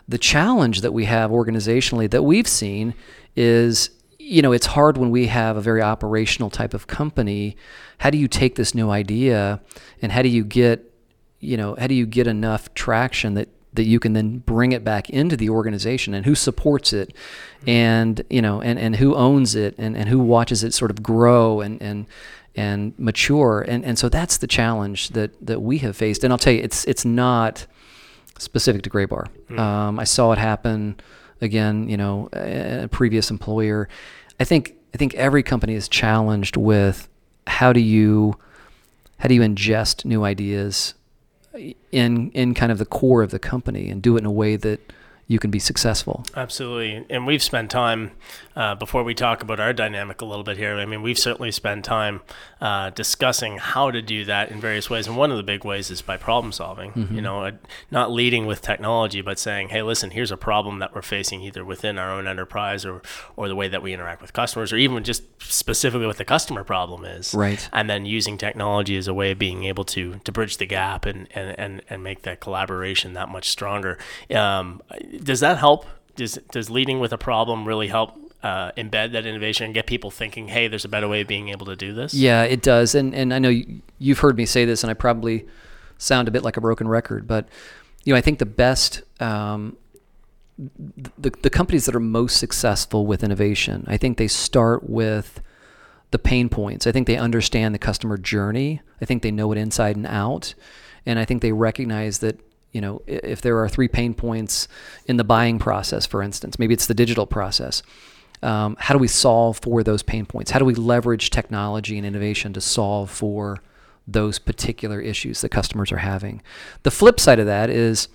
The 0.08 0.18
challenge 0.18 0.82
that 0.82 0.92
we 0.92 1.06
have 1.06 1.30
organizationally 1.30 2.10
that 2.10 2.22
we've 2.22 2.48
seen 2.48 2.94
is 3.36 3.90
you 4.18 4.42
know 4.42 4.52
it's 4.52 4.66
hard 4.66 4.98
when 4.98 5.10
we 5.10 5.26
have 5.26 5.56
a 5.56 5.60
very 5.60 5.82
operational 5.82 6.50
type 6.50 6.74
of 6.74 6.86
company 6.86 7.56
how 7.98 8.10
do 8.10 8.18
you 8.18 8.28
take 8.28 8.54
this 8.54 8.74
new 8.74 8.90
idea 8.90 9.60
and 10.02 10.12
how 10.12 10.20
do 10.20 10.28
you 10.28 10.44
get 10.44 10.92
you 11.40 11.56
know 11.56 11.74
how 11.78 11.86
do 11.86 11.94
you 11.94 12.06
get 12.06 12.26
enough 12.26 12.72
traction 12.74 13.34
that 13.34 13.48
that 13.72 13.84
you 13.84 14.00
can 14.00 14.14
then 14.14 14.38
bring 14.38 14.72
it 14.72 14.84
back 14.84 15.08
into 15.10 15.36
the 15.36 15.48
organization 15.48 16.12
and 16.14 16.26
who 16.26 16.34
supports 16.34 16.92
it 16.92 17.14
and 17.66 18.22
you 18.28 18.42
know 18.42 18.60
and, 18.60 18.78
and 18.78 18.96
who 18.96 19.14
owns 19.14 19.54
it 19.54 19.74
and, 19.78 19.96
and 19.96 20.08
who 20.08 20.18
watches 20.18 20.64
it 20.64 20.74
sort 20.74 20.90
of 20.90 21.02
grow 21.02 21.60
and 21.60 21.80
and 21.80 22.06
and 22.56 22.98
mature 22.98 23.64
and 23.66 23.84
and 23.84 23.98
so 23.98 24.08
that's 24.08 24.38
the 24.38 24.46
challenge 24.46 25.10
that 25.10 25.34
that 25.44 25.60
we 25.60 25.78
have 25.78 25.96
faced 25.96 26.24
and 26.24 26.32
I'll 26.32 26.38
tell 26.38 26.52
you 26.52 26.62
it's 26.62 26.84
it's 26.86 27.04
not 27.04 27.66
specific 28.38 28.82
to 28.82 28.90
Graybar. 28.90 29.28
Mm. 29.50 29.58
Um, 29.58 29.98
I 29.98 30.04
saw 30.04 30.32
it 30.32 30.38
happen 30.38 30.98
again 31.40 31.88
you 31.88 31.96
know 31.96 32.28
a 32.32 32.88
previous 32.88 33.30
employer 33.30 33.88
I 34.40 34.44
think 34.44 34.74
I 34.92 34.96
think 34.96 35.14
every 35.14 35.42
company 35.42 35.74
is 35.74 35.88
challenged 35.88 36.56
with 36.56 37.08
how 37.46 37.72
do 37.72 37.80
you 37.80 38.36
how 39.18 39.28
do 39.28 39.34
you 39.34 39.42
ingest 39.42 40.04
new 40.04 40.24
ideas 40.24 40.94
in 41.92 42.30
in 42.30 42.54
kind 42.54 42.70
of 42.70 42.78
the 42.78 42.86
core 42.86 43.22
of 43.22 43.30
the 43.30 43.38
company 43.38 43.90
and 43.90 44.02
do 44.02 44.16
it 44.16 44.20
in 44.20 44.26
a 44.26 44.32
way 44.32 44.56
that 44.56 44.80
you 45.30 45.38
can 45.38 45.52
be 45.52 45.60
successful. 45.60 46.24
Absolutely. 46.34 47.06
And 47.08 47.24
we've 47.24 47.42
spent 47.42 47.70
time, 47.70 48.10
uh, 48.56 48.74
before 48.74 49.04
we 49.04 49.14
talk 49.14 49.44
about 49.44 49.60
our 49.60 49.72
dynamic 49.72 50.20
a 50.22 50.24
little 50.24 50.42
bit 50.42 50.56
here, 50.56 50.74
I 50.74 50.86
mean, 50.86 51.02
we've 51.02 51.20
certainly 51.20 51.52
spent 51.52 51.84
time 51.84 52.22
uh, 52.60 52.90
discussing 52.90 53.58
how 53.58 53.92
to 53.92 54.02
do 54.02 54.24
that 54.24 54.50
in 54.50 54.60
various 54.60 54.90
ways. 54.90 55.06
And 55.06 55.16
one 55.16 55.30
of 55.30 55.36
the 55.36 55.44
big 55.44 55.64
ways 55.64 55.88
is 55.88 56.02
by 56.02 56.16
problem 56.16 56.50
solving, 56.50 56.90
mm-hmm. 56.90 57.14
you 57.14 57.22
know, 57.22 57.52
not 57.92 58.10
leading 58.10 58.46
with 58.46 58.60
technology, 58.60 59.20
but 59.20 59.38
saying, 59.38 59.68
hey, 59.68 59.82
listen, 59.82 60.10
here's 60.10 60.32
a 60.32 60.36
problem 60.36 60.80
that 60.80 60.96
we're 60.96 61.00
facing 61.00 61.42
either 61.42 61.64
within 61.64 61.96
our 61.96 62.10
own 62.10 62.26
enterprise 62.26 62.84
or, 62.84 63.00
or 63.36 63.46
the 63.46 63.54
way 63.54 63.68
that 63.68 63.84
we 63.84 63.92
interact 63.92 64.22
with 64.22 64.32
customers, 64.32 64.72
or 64.72 64.78
even 64.78 65.04
just 65.04 65.22
specifically 65.40 66.08
what 66.08 66.16
the 66.16 66.24
customer 66.24 66.64
problem 66.64 67.04
is. 67.04 67.32
Right. 67.34 67.68
And 67.72 67.88
then 67.88 68.04
using 68.04 68.36
technology 68.36 68.96
as 68.96 69.06
a 69.06 69.14
way 69.14 69.30
of 69.30 69.38
being 69.38 69.62
able 69.62 69.84
to, 69.84 70.16
to 70.24 70.32
bridge 70.32 70.56
the 70.56 70.66
gap 70.66 71.06
and, 71.06 71.28
and, 71.36 71.56
and, 71.56 71.82
and 71.88 72.02
make 72.02 72.22
that 72.22 72.40
collaboration 72.40 73.12
that 73.12 73.28
much 73.28 73.48
stronger. 73.48 73.96
Um, 74.34 74.82
does 75.22 75.40
that 75.40 75.58
help? 75.58 75.86
Does 76.16 76.38
does 76.50 76.70
leading 76.70 77.00
with 77.00 77.12
a 77.12 77.18
problem 77.18 77.66
really 77.66 77.88
help 77.88 78.18
uh, 78.42 78.72
embed 78.72 79.12
that 79.12 79.26
innovation 79.26 79.66
and 79.66 79.74
get 79.74 79.86
people 79.86 80.10
thinking, 80.10 80.48
hey, 80.48 80.68
there's 80.68 80.84
a 80.84 80.88
better 80.88 81.08
way 81.08 81.20
of 81.20 81.28
being 81.28 81.48
able 81.50 81.66
to 81.66 81.76
do 81.76 81.92
this? 81.92 82.14
Yeah, 82.14 82.42
it 82.42 82.62
does. 82.62 82.94
And 82.94 83.14
and 83.14 83.32
I 83.32 83.38
know 83.38 83.52
you've 83.98 84.18
heard 84.18 84.36
me 84.36 84.46
say 84.46 84.64
this, 84.64 84.82
and 84.82 84.90
I 84.90 84.94
probably 84.94 85.46
sound 85.98 86.28
a 86.28 86.30
bit 86.30 86.42
like 86.42 86.56
a 86.56 86.60
broken 86.60 86.88
record, 86.88 87.26
but 87.26 87.48
you 88.04 88.12
know, 88.12 88.18
I 88.18 88.20
think 88.20 88.38
the 88.38 88.46
best. 88.46 89.02
Um, 89.20 89.76
the, 91.16 91.30
the 91.40 91.48
companies 91.48 91.86
that 91.86 91.94
are 91.94 92.00
most 92.00 92.36
successful 92.36 93.06
with 93.06 93.24
innovation, 93.24 93.82
I 93.88 93.96
think 93.96 94.18
they 94.18 94.28
start 94.28 94.90
with 94.90 95.40
the 96.10 96.18
pain 96.18 96.50
points. 96.50 96.86
I 96.86 96.92
think 96.92 97.06
they 97.06 97.16
understand 97.16 97.74
the 97.74 97.78
customer 97.78 98.18
journey. 98.18 98.82
I 99.00 99.06
think 99.06 99.22
they 99.22 99.30
know 99.30 99.52
it 99.52 99.58
inside 99.58 99.96
and 99.96 100.06
out. 100.06 100.54
And 101.06 101.18
I 101.18 101.24
think 101.24 101.40
they 101.40 101.52
recognize 101.52 102.18
that 102.18 102.38
you 102.72 102.80
know, 102.80 103.02
if 103.06 103.40
there 103.40 103.58
are 103.58 103.68
three 103.68 103.88
pain 103.88 104.14
points 104.14 104.68
in 105.06 105.16
the 105.16 105.24
buying 105.24 105.58
process, 105.58 106.06
for 106.06 106.22
instance, 106.22 106.58
maybe 106.58 106.74
it's 106.74 106.86
the 106.86 106.94
digital 106.94 107.26
process. 107.26 107.82
Um, 108.42 108.76
how 108.78 108.94
do 108.94 108.98
we 108.98 109.08
solve 109.08 109.58
for 109.58 109.82
those 109.82 110.02
pain 110.02 110.24
points? 110.24 110.50
How 110.50 110.58
do 110.58 110.64
we 110.64 110.74
leverage 110.74 111.30
technology 111.30 111.98
and 111.98 112.06
innovation 112.06 112.52
to 112.54 112.60
solve 112.60 113.10
for 113.10 113.62
those 114.06 114.38
particular 114.38 115.00
issues 115.00 115.40
that 115.42 115.50
customers 115.50 115.92
are 115.92 115.98
having? 115.98 116.42
The 116.84 116.90
flip 116.90 117.20
side 117.20 117.38
of 117.38 117.46
that 117.46 117.68
is 117.70 118.08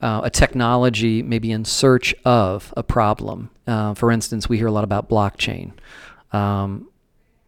uh, 0.00 0.20
a 0.22 0.30
technology 0.30 1.22
maybe 1.22 1.50
in 1.50 1.64
search 1.64 2.14
of 2.24 2.72
a 2.76 2.82
problem. 2.82 3.50
Uh, 3.66 3.94
for 3.94 4.12
instance, 4.12 4.48
we 4.48 4.58
hear 4.58 4.66
a 4.66 4.72
lot 4.72 4.84
about 4.84 5.08
blockchain. 5.08 5.72
Um, 6.32 6.88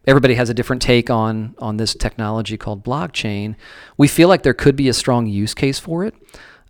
everybody 0.07 0.35
has 0.35 0.49
a 0.49 0.53
different 0.53 0.81
take 0.81 1.09
on 1.09 1.53
on 1.59 1.77
this 1.77 1.93
technology 1.93 2.57
called 2.57 2.83
blockchain. 2.83 3.55
We 3.97 4.07
feel 4.07 4.29
like 4.29 4.41
there 4.41 4.53
could 4.53 4.75
be 4.75 4.87
a 4.87 4.93
strong 4.93 5.27
use 5.27 5.53
case 5.53 5.77
for 5.77 6.05
it. 6.05 6.15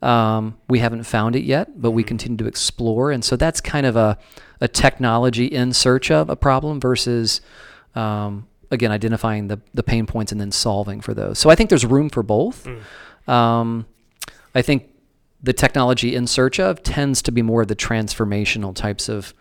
Um, 0.01 0.57
we 0.67 0.79
haven't 0.79 1.03
found 1.03 1.35
it 1.35 1.43
yet, 1.43 1.79
but 1.81 1.91
we 1.91 2.01
mm-hmm. 2.01 2.07
continue 2.07 2.37
to 2.37 2.47
explore, 2.47 3.11
and 3.11 3.23
so 3.23 3.35
that's 3.35 3.61
kind 3.61 3.85
of 3.85 3.95
a 3.95 4.17
a 4.59 4.67
technology 4.67 5.45
in 5.45 5.71
search 5.71 6.09
of 6.09 6.29
a 6.29 6.35
problem 6.35 6.79
versus 6.79 7.41
um, 7.95 8.47
again 8.71 8.91
identifying 8.91 9.47
the 9.47 9.59
the 9.73 9.83
pain 9.83 10.05
points 10.05 10.31
and 10.31 10.41
then 10.41 10.51
solving 10.51 11.01
for 11.01 11.13
those. 11.13 11.39
So 11.39 11.49
I 11.49 11.55
think 11.55 11.69
there's 11.69 11.85
room 11.85 12.09
for 12.09 12.23
both. 12.23 12.67
Mm. 12.67 13.31
Um, 13.31 13.85
I 14.55 14.61
think 14.61 14.89
the 15.41 15.53
technology 15.53 16.15
in 16.15 16.25
search 16.25 16.59
of 16.59 16.81
tends 16.81 17.21
to 17.23 17.31
be 17.31 17.41
more 17.41 17.61
of 17.61 17.67
the 17.67 17.75
transformational 17.75 18.75
types 18.75 19.07
of 19.07 19.33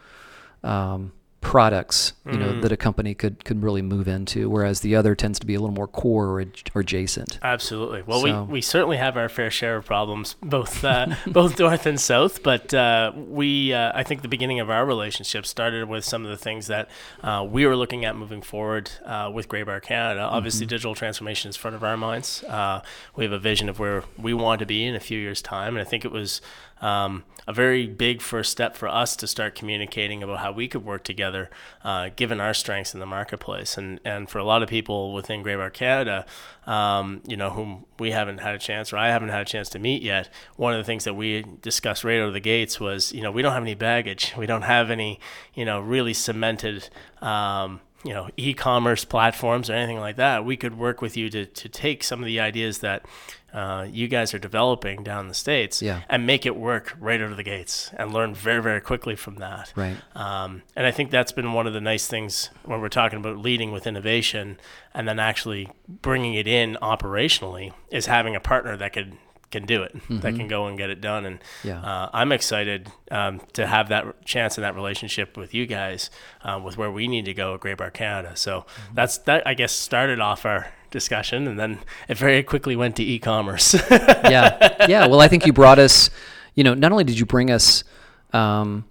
um, 0.62 1.12
products 1.46 2.12
you 2.26 2.36
know 2.36 2.54
mm. 2.54 2.60
that 2.60 2.72
a 2.72 2.76
company 2.76 3.14
could 3.14 3.44
could 3.44 3.62
really 3.62 3.80
move 3.80 4.08
into 4.08 4.50
whereas 4.50 4.80
the 4.80 4.96
other 4.96 5.14
tends 5.14 5.38
to 5.38 5.46
be 5.46 5.54
a 5.54 5.60
little 5.60 5.72
more 5.72 5.86
core 5.86 6.40
or, 6.40 6.44
or 6.74 6.80
adjacent 6.80 7.38
absolutely 7.40 8.02
well 8.02 8.20
so. 8.20 8.42
we, 8.42 8.54
we 8.54 8.60
certainly 8.60 8.96
have 8.96 9.16
our 9.16 9.28
fair 9.28 9.48
share 9.48 9.76
of 9.76 9.86
problems 9.86 10.34
both 10.42 10.82
uh, 10.84 11.06
both 11.28 11.56
north 11.56 11.86
and 11.86 12.00
south 12.00 12.42
but 12.42 12.74
uh, 12.74 13.12
we 13.14 13.72
uh, 13.72 13.92
i 13.94 14.02
think 14.02 14.22
the 14.22 14.28
beginning 14.28 14.58
of 14.58 14.68
our 14.68 14.84
relationship 14.84 15.46
started 15.46 15.88
with 15.88 16.04
some 16.04 16.24
of 16.24 16.30
the 16.32 16.36
things 16.36 16.66
that 16.66 16.90
uh, 17.22 17.46
we 17.48 17.64
were 17.64 17.76
looking 17.76 18.04
at 18.04 18.16
moving 18.16 18.42
forward 18.42 18.90
uh, 19.04 19.30
with 19.32 19.48
graybar 19.48 19.80
canada 19.80 20.22
obviously 20.22 20.66
mm-hmm. 20.66 20.70
digital 20.70 20.96
transformation 20.96 21.48
is 21.48 21.54
front 21.54 21.76
of 21.76 21.84
our 21.84 21.96
minds 21.96 22.42
uh, 22.44 22.82
we 23.14 23.22
have 23.22 23.32
a 23.32 23.38
vision 23.38 23.68
of 23.68 23.78
where 23.78 24.02
we 24.18 24.34
want 24.34 24.58
to 24.58 24.66
be 24.66 24.84
in 24.84 24.96
a 24.96 25.00
few 25.00 25.18
years 25.18 25.40
time 25.40 25.76
and 25.76 25.86
i 25.86 25.88
think 25.88 26.04
it 26.04 26.10
was 26.10 26.40
um, 26.80 27.24
a 27.46 27.52
very 27.52 27.86
big 27.86 28.20
first 28.20 28.50
step 28.50 28.76
for 28.76 28.88
us 28.88 29.16
to 29.16 29.26
start 29.26 29.54
communicating 29.54 30.22
about 30.22 30.38
how 30.40 30.52
we 30.52 30.68
could 30.68 30.84
work 30.84 31.04
together, 31.04 31.48
uh, 31.84 32.10
given 32.14 32.40
our 32.40 32.52
strengths 32.52 32.92
in 32.92 33.00
the 33.00 33.06
marketplace. 33.06 33.78
And 33.78 34.00
and 34.04 34.28
for 34.28 34.38
a 34.38 34.44
lot 34.44 34.62
of 34.62 34.68
people 34.68 35.14
within 35.14 35.42
Graybar 35.42 35.72
Canada, 35.72 36.26
um, 36.66 37.22
you 37.26 37.36
know, 37.36 37.50
whom 37.50 37.86
we 37.98 38.10
haven't 38.10 38.38
had 38.38 38.54
a 38.54 38.58
chance 38.58 38.92
or 38.92 38.96
I 38.96 39.08
haven't 39.08 39.28
had 39.28 39.42
a 39.42 39.44
chance 39.44 39.68
to 39.70 39.78
meet 39.78 40.02
yet, 40.02 40.28
one 40.56 40.72
of 40.72 40.78
the 40.78 40.84
things 40.84 41.04
that 41.04 41.14
we 41.14 41.44
discussed 41.62 42.04
right 42.04 42.20
out 42.20 42.28
of 42.28 42.34
the 42.34 42.40
gates 42.40 42.80
was, 42.80 43.12
you 43.12 43.22
know, 43.22 43.30
we 43.30 43.42
don't 43.42 43.52
have 43.52 43.62
any 43.62 43.74
baggage. 43.74 44.34
We 44.36 44.46
don't 44.46 44.62
have 44.62 44.90
any, 44.90 45.20
you 45.54 45.64
know, 45.64 45.80
really 45.80 46.14
cemented. 46.14 46.88
Um, 47.22 47.80
you 48.06 48.14
know 48.14 48.28
e-commerce 48.36 49.04
platforms 49.04 49.68
or 49.68 49.72
anything 49.72 49.98
like 49.98 50.16
that 50.16 50.44
we 50.44 50.56
could 50.56 50.78
work 50.78 51.02
with 51.02 51.16
you 51.16 51.28
to, 51.28 51.44
to 51.44 51.68
take 51.68 52.04
some 52.04 52.20
of 52.20 52.26
the 52.26 52.38
ideas 52.38 52.78
that 52.78 53.04
uh, 53.52 53.86
you 53.90 54.06
guys 54.06 54.34
are 54.34 54.38
developing 54.38 55.02
down 55.02 55.28
the 55.28 55.34
states 55.34 55.80
yeah. 55.80 56.02
and 56.08 56.26
make 56.26 56.44
it 56.44 56.54
work 56.54 56.94
right 57.00 57.20
out 57.20 57.30
of 57.30 57.36
the 57.36 57.42
gates 57.42 57.90
and 57.98 58.12
learn 58.12 58.34
very 58.34 58.62
very 58.62 58.80
quickly 58.80 59.16
from 59.16 59.36
that 59.36 59.72
right 59.74 59.96
um, 60.14 60.62
and 60.76 60.86
i 60.86 60.90
think 60.90 61.10
that's 61.10 61.32
been 61.32 61.52
one 61.52 61.66
of 61.66 61.72
the 61.72 61.80
nice 61.80 62.06
things 62.06 62.50
when 62.64 62.80
we're 62.80 62.88
talking 62.88 63.18
about 63.18 63.38
leading 63.38 63.72
with 63.72 63.86
innovation 63.86 64.58
and 64.94 65.08
then 65.08 65.18
actually 65.18 65.68
bringing 65.88 66.34
it 66.34 66.46
in 66.46 66.78
operationally 66.80 67.72
is 67.90 68.06
having 68.06 68.36
a 68.36 68.40
partner 68.40 68.76
that 68.76 68.92
could 68.92 69.16
can 69.50 69.64
do 69.64 69.82
it 69.82 69.94
mm-hmm. 69.94 70.20
that 70.20 70.34
can 70.34 70.48
go 70.48 70.66
and 70.66 70.76
get 70.76 70.90
it 70.90 71.00
done 71.00 71.24
and 71.24 71.38
yeah. 71.62 71.80
uh, 71.80 72.10
i'm 72.12 72.32
excited 72.32 72.90
um, 73.10 73.40
to 73.52 73.66
have 73.66 73.88
that 73.88 74.24
chance 74.24 74.56
and 74.56 74.64
that 74.64 74.74
relationship 74.74 75.36
with 75.36 75.54
you 75.54 75.66
guys 75.66 76.10
uh, 76.42 76.60
with 76.62 76.76
where 76.76 76.90
we 76.90 77.06
need 77.06 77.24
to 77.24 77.34
go 77.34 77.54
at 77.54 77.60
graybar 77.60 77.92
canada 77.92 78.34
so 78.34 78.60
mm-hmm. 78.60 78.94
that's 78.94 79.18
that 79.18 79.46
i 79.46 79.54
guess 79.54 79.72
started 79.72 80.20
off 80.20 80.44
our 80.44 80.72
discussion 80.90 81.46
and 81.46 81.58
then 81.58 81.78
it 82.08 82.16
very 82.16 82.42
quickly 82.42 82.76
went 82.76 82.96
to 82.96 83.02
e-commerce 83.02 83.74
yeah 83.90 84.86
yeah 84.88 85.06
well 85.06 85.20
i 85.20 85.28
think 85.28 85.44
you 85.44 85.52
brought 85.52 85.78
us 85.78 86.10
you 86.54 86.64
know 86.64 86.74
not 86.74 86.92
only 86.92 87.04
did 87.04 87.18
you 87.18 87.26
bring 87.26 87.50
us 87.50 87.84
um, 88.32 88.84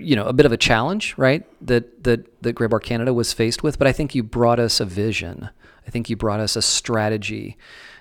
you 0.00 0.16
know 0.16 0.24
a 0.24 0.32
bit 0.32 0.46
of 0.46 0.52
a 0.52 0.56
challenge 0.56 1.14
right 1.16 1.46
that 1.66 2.04
that 2.04 2.42
that 2.42 2.54
graybar 2.56 2.82
canada 2.82 3.12
was 3.12 3.32
faced 3.32 3.62
with 3.62 3.78
but 3.78 3.86
i 3.86 3.92
think 3.92 4.14
you 4.14 4.22
brought 4.22 4.58
us 4.58 4.80
a 4.80 4.84
vision 4.84 5.50
i 5.86 5.90
think 5.90 6.08
you 6.08 6.16
brought 6.16 6.40
us 6.40 6.56
a 6.56 6.62
strategy 6.62 7.56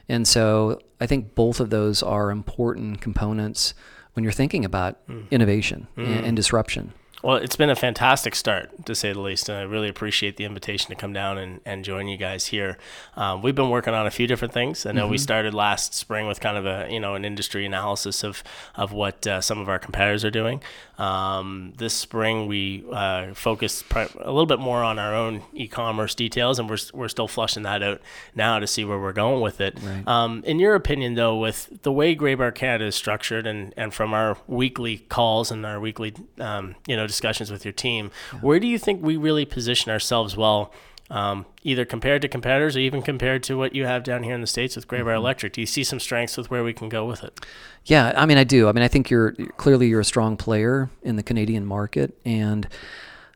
and 0.10 0.28
so 0.28 0.80
I 1.00 1.08
think 1.08 1.36
both 1.36 1.60
of 1.60 1.70
those 1.70 2.04
are 2.04 2.32
important 2.32 3.02
components 3.02 3.74
when 4.14 4.24
you're 4.24 4.32
thinking 4.32 4.64
about 4.64 5.06
mm. 5.08 5.30
innovation 5.32 5.88
mm. 5.98 6.06
And, 6.06 6.26
and, 6.26 6.36
disruption. 6.36 6.94
Well, 7.24 7.38
it's 7.38 7.56
been 7.56 7.70
a 7.70 7.76
fantastic 7.76 8.36
start, 8.36 8.86
to 8.86 8.94
say 8.94 9.14
the 9.14 9.22
least, 9.22 9.48
and 9.48 9.58
I 9.58 9.62
really 9.62 9.88
appreciate 9.88 10.36
the 10.36 10.44
invitation 10.44 10.90
to 10.90 10.96
come 10.96 11.14
down 11.14 11.38
and, 11.38 11.62
and 11.66 11.86
join 11.86 12.10
you 12.10 12.18
guys 12.18 12.48
here. 12.48 12.78
Um, 13.16 13.42
we've 13.42 13.56
been 13.56 13.70
working 13.70 13.94
on 13.94 14.06
a 14.06 14.12
few 14.12 14.28
different 14.28 14.54
things. 14.54 14.86
I 14.86 14.92
know 14.92 15.04
mm-hmm. 15.04 15.12
we 15.12 15.18
started 15.18 15.54
last 15.54 15.94
spring 15.94 16.28
with 16.28 16.42
kind 16.42 16.58
of 16.58 16.66
a 16.66 16.92
you 16.92 17.00
know 17.00 17.16
an 17.16 17.24
industry 17.24 17.66
analysis 17.66 18.26
of 18.26 18.44
of 18.76 18.92
what 18.92 19.26
uh, 19.26 19.40
some 19.40 19.58
of 19.58 19.70
our 19.70 19.80
competitors 19.80 20.26
are 20.26 20.32
doing. 20.32 20.62
Um, 20.98 21.74
this 21.78 21.94
spring, 21.94 22.46
we 22.48 22.84
uh, 22.92 23.34
focused 23.34 23.86
a 23.96 24.10
little 24.26 24.46
bit 24.46 24.60
more 24.60 24.84
on 24.84 25.00
our 25.00 25.16
own 25.16 25.44
e-commerce 25.54 26.16
details, 26.16 26.60
and 26.60 26.70
we're 26.70 26.78
we're 26.94 27.08
still 27.08 27.30
flushing 27.30 27.64
that 27.64 27.82
out 27.82 28.02
now 28.36 28.60
to 28.60 28.68
see 28.68 28.84
where 28.84 29.00
we're 29.00 29.14
going 29.14 29.42
with 29.42 29.62
it. 29.62 29.80
Right. 29.82 30.06
Um, 30.06 30.44
in 30.46 30.60
your 30.60 30.76
opinion, 30.76 31.14
though, 31.14 31.38
with 31.38 31.84
the 31.84 31.92
way 31.92 32.18
Graybar 32.18 32.54
Canada 32.54 32.86
is 32.86 32.96
structured, 32.96 33.48
and 33.48 33.74
and 33.78 33.94
from 33.94 34.14
our 34.14 34.38
weekly 34.46 34.98
calls 34.98 35.52
and 35.52 35.66
our 35.66 35.80
weekly 35.80 36.14
um, 36.38 36.76
you 36.86 36.98
know 36.98 37.08
discussions 37.14 37.52
with 37.52 37.64
your 37.64 37.72
team. 37.72 38.12
Yeah. 38.34 38.40
Where 38.40 38.60
do 38.60 38.68
you 38.68 38.80
think 38.80 39.04
we 39.04 39.16
really 39.18 39.46
position 39.46 39.92
ourselves 39.92 40.36
well, 40.36 40.74
um, 41.10 41.46
either 41.62 41.86
compared 41.86 42.22
to 42.24 42.28
competitors 42.28 42.76
or 42.76 42.80
even 42.80 43.02
compared 43.02 43.44
to 43.44 43.58
what 43.58 43.76
you 43.76 43.86
have 43.86 44.04
down 44.04 44.24
here 44.24 44.34
in 44.34 44.42
the 44.42 44.48
states 44.48 44.76
with 44.76 44.88
Graybar 44.88 45.06
mm-hmm. 45.06 45.18
Electric? 45.18 45.54
Do 45.54 45.62
you 45.62 45.68
see 45.68 45.84
some 45.84 46.00
strengths 46.00 46.38
with 46.38 46.50
where 46.50 46.64
we 46.64 46.74
can 46.74 46.90
go 46.90 47.06
with 47.06 47.24
it? 47.24 47.46
Yeah, 47.86 48.14
I 48.16 48.26
mean, 48.26 48.38
I 48.38 48.44
do. 48.44 48.68
I 48.68 48.72
mean, 48.72 48.84
I 48.84 48.88
think 48.88 49.10
you're 49.10 49.34
clearly 49.58 49.88
you're 49.88 50.00
a 50.00 50.06
strong 50.06 50.38
player 50.38 50.90
in 51.04 51.16
the 51.16 51.24
Canadian 51.24 51.66
market, 51.66 52.18
and 52.26 52.68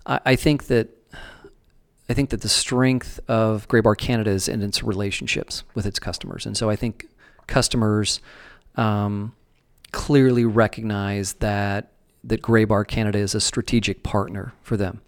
I, 0.06 0.20
I 0.26 0.36
think 0.36 0.66
that. 0.66 0.90
I 2.10 2.14
think 2.14 2.30
that 2.30 2.40
the 2.40 2.48
strength 2.48 3.20
of 3.28 3.68
Graybar 3.68 3.98
Canada 3.98 4.30
is 4.32 4.48
in 4.48 4.62
its 4.62 4.82
relationships 4.82 5.66
with 5.76 5.86
its 5.86 6.00
customers, 6.00 6.46
and 6.46 6.56
so 6.56 6.70
I 6.70 6.78
think 6.78 7.06
customers 7.48 8.22
um, 8.78 9.36
clearly 9.92 10.46
recognize 10.46 11.34
that 11.34 11.92
that 12.24 12.42
Graybar 12.42 12.88
Canada 12.88 13.20
is 13.20 13.36
a 13.36 13.42
strategic 13.42 14.04
partner 14.04 14.54
for 14.62 14.78
them. 14.78 15.02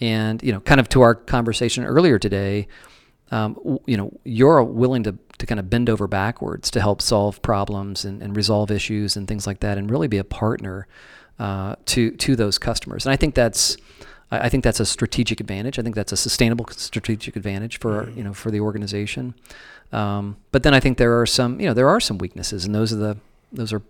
And 0.00 0.42
you 0.42 0.52
know, 0.52 0.60
kind 0.60 0.80
of 0.80 0.88
to 0.90 1.02
our 1.02 1.14
conversation 1.14 1.84
earlier 1.84 2.18
today, 2.18 2.66
um, 3.30 3.78
you 3.86 3.96
know, 3.96 4.12
you're 4.24 4.62
willing 4.62 5.02
to, 5.04 5.16
to 5.38 5.46
kind 5.46 5.58
of 5.58 5.70
bend 5.70 5.88
over 5.88 6.06
backwards 6.06 6.70
to 6.72 6.80
help 6.80 7.00
solve 7.00 7.40
problems 7.40 8.04
and, 8.04 8.22
and 8.22 8.36
resolve 8.36 8.70
issues 8.70 9.16
and 9.16 9.26
things 9.26 9.46
like 9.46 9.60
that, 9.60 9.78
and 9.78 9.90
really 9.90 10.08
be 10.08 10.18
a 10.18 10.24
partner 10.24 10.86
uh, 11.38 11.76
to 11.86 12.10
to 12.12 12.36
those 12.36 12.58
customers. 12.58 13.06
And 13.06 13.12
I 13.12 13.16
think 13.16 13.34
that's 13.34 13.76
I 14.30 14.48
think 14.48 14.64
that's 14.64 14.80
a 14.80 14.86
strategic 14.86 15.40
advantage. 15.40 15.78
I 15.78 15.82
think 15.82 15.94
that's 15.94 16.12
a 16.12 16.16
sustainable 16.16 16.66
strategic 16.70 17.36
advantage 17.36 17.78
for 17.78 18.04
mm-hmm. 18.04 18.18
you 18.18 18.24
know 18.24 18.32
for 18.32 18.50
the 18.50 18.60
organization. 18.60 19.34
Um, 19.92 20.36
but 20.52 20.62
then 20.62 20.72
I 20.72 20.80
think 20.80 20.98
there 20.98 21.20
are 21.20 21.26
some 21.26 21.60
you 21.60 21.66
know 21.66 21.74
there 21.74 21.88
are 21.88 22.00
some 22.00 22.18
weaknesses, 22.18 22.64
and 22.64 22.74
those 22.74 22.92
are 22.92 22.96
the 22.96 23.16
those 23.52 23.72
are 23.72 23.82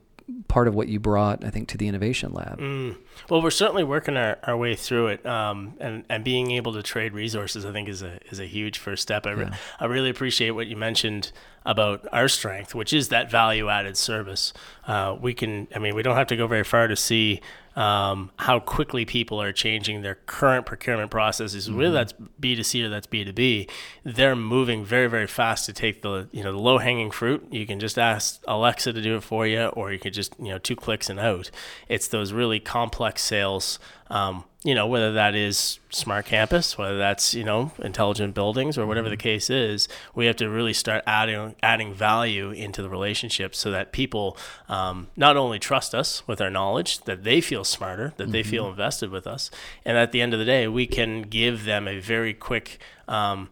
part 0.49 0.69
of 0.69 0.75
what 0.75 0.89
you 0.89 1.01
brought, 1.01 1.45
I 1.45 1.51
think, 1.51 1.69
to 1.69 1.79
the 1.79 1.89
innovation 1.89 2.33
lab. 2.33 2.59
Mm. 2.59 2.97
Well, 3.29 3.43
we're 3.43 3.51
certainly 3.51 3.85
working 3.85 4.17
our, 4.17 4.39
our 4.45 4.57
way 4.57 4.75
through 4.75 5.09
it, 5.09 5.27
um, 5.27 5.75
and 5.81 6.05
and 6.09 6.25
being 6.25 6.51
able 6.51 6.73
to 6.75 6.83
trade 6.83 7.13
resources, 7.13 7.65
I 7.65 7.73
think, 7.73 7.89
is 7.89 8.03
a 8.03 8.19
is 8.31 8.41
a 8.41 8.47
huge 8.47 8.79
first 8.79 9.03
step. 9.03 9.27
I, 9.27 9.33
re- 9.33 9.45
yeah. 9.45 9.57
I 9.81 9.87
really 9.87 10.11
appreciate 10.11 10.51
what 10.51 10.67
you 10.67 10.77
mentioned 10.77 11.33
about 11.65 12.07
our 12.13 12.29
strength, 12.29 12.75
which 12.75 12.93
is 12.93 13.09
that 13.09 13.31
value 13.31 13.69
added 13.69 13.97
service. 13.97 14.53
Uh, 14.87 15.17
we 15.21 15.33
can, 15.33 15.69
I 15.75 15.79
mean, 15.79 15.95
we 15.95 16.03
don't 16.03 16.17
have 16.17 16.27
to 16.29 16.37
go 16.37 16.47
very 16.47 16.65
far 16.65 16.89
to 16.89 16.97
see 16.97 17.41
um, 17.77 18.31
how 18.37 18.61
quickly 18.61 19.05
people 19.05 19.41
are 19.41 19.53
changing 19.53 20.03
their 20.03 20.17
current 20.27 20.67
procurement 20.67 21.11
processes, 21.11 21.69
mm-hmm. 21.69 21.79
whether 21.79 21.93
that's 21.93 22.13
B2C 22.41 22.85
or 22.85 22.89
that's 22.89 23.07
B2B, 23.07 23.71
they're 24.05 24.37
moving 24.37 24.85
very, 24.85 25.09
very 25.09 25.27
fast 25.27 25.67
to 25.67 25.73
take 25.73 26.03
the, 26.03 26.29
you 26.33 26.45
know, 26.45 26.53
the 26.53 26.59
low 26.59 26.79
hanging 26.79 27.11
fruit. 27.11 27.47
You 27.51 27.67
can 27.67 27.81
just 27.81 27.99
ask 27.99 28.43
Alexa 28.47 28.93
to 28.93 29.01
do 29.01 29.17
it 29.17 29.23
for 29.23 29.47
you, 29.47 29.67
or 29.67 29.93
you 29.93 29.99
could 29.99 30.13
just, 30.13 30.35
you 30.39 30.49
know, 30.49 30.59
two 30.59 30.77
clicks 30.77 31.09
and 31.09 31.19
out. 31.19 31.51
It's 31.89 32.09
those 32.09 32.33
really 32.33 32.61
complex 32.61 33.23
sales 33.23 33.79
um, 34.13 34.45
you 34.63 34.75
know, 34.75 34.87
whether 34.87 35.11
that 35.15 35.35
is 35.35 35.81
smart 35.89 36.27
campus, 36.27 36.77
whether 36.77 36.99
that's, 36.99 37.33
you 37.33 37.43
know, 37.43 37.73
intelligent 37.79 38.35
buildings 38.35 38.77
or 38.77 38.87
whatever 38.87 39.09
the 39.09 39.17
mm-hmm. 39.17 39.23
case 39.23 39.49
is, 39.49 39.89
we 40.15 40.27
have 40.27 40.37
to 40.37 40.51
really 40.51 40.75
start 40.75 41.03
adding, 41.07 41.57
adding 41.63 41.95
value 41.95 42.51
into 42.51 42.83
the 42.83 42.91
relationship 42.91 43.55
so 43.55 43.71
that 43.71 43.91
people 43.91 44.37
um, 44.69 45.09
not 45.17 45.39
only 45.39 45.59
trust 45.59 45.95
us 45.95 46.29
with 46.29 46.43
our 46.43 46.51
knowledge, 46.51 47.01
that 47.05 47.25
they 47.25 47.41
feel 47.41 47.65
smarter, 47.65 48.13
that 48.19 48.25
mm-hmm. 48.25 48.33
they 48.33 48.43
feel 48.43 48.65
mm-hmm. 48.65 48.73
invested 48.73 49.11
with 49.11 49.27
us. 49.27 49.51
And 49.83 49.97
at 49.97 50.13
the 50.13 50.21
end 50.21 50.35
of 50.35 50.39
the 50.39 50.45
day, 50.45 50.69
we 50.69 50.87
can 50.87 51.23
give 51.23 51.65
them 51.65 51.89
a 51.89 51.99
very 51.99 52.35
quick, 52.35 52.79
um, 53.09 53.49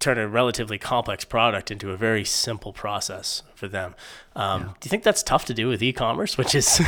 turn 0.00 0.18
a 0.18 0.26
relatively 0.26 0.76
complex 0.76 1.24
product 1.24 1.70
into 1.70 1.92
a 1.92 1.96
very 1.96 2.24
simple 2.24 2.72
process 2.72 3.44
for 3.60 3.68
them. 3.68 3.94
Um, 4.34 4.62
yeah. 4.62 4.66
Do 4.66 4.86
you 4.86 4.88
think 4.88 5.04
that's 5.04 5.22
tough 5.22 5.44
to 5.44 5.54
do 5.54 5.68
with 5.68 5.82
e-commerce, 5.82 6.36
which 6.36 6.54
is 6.54 6.80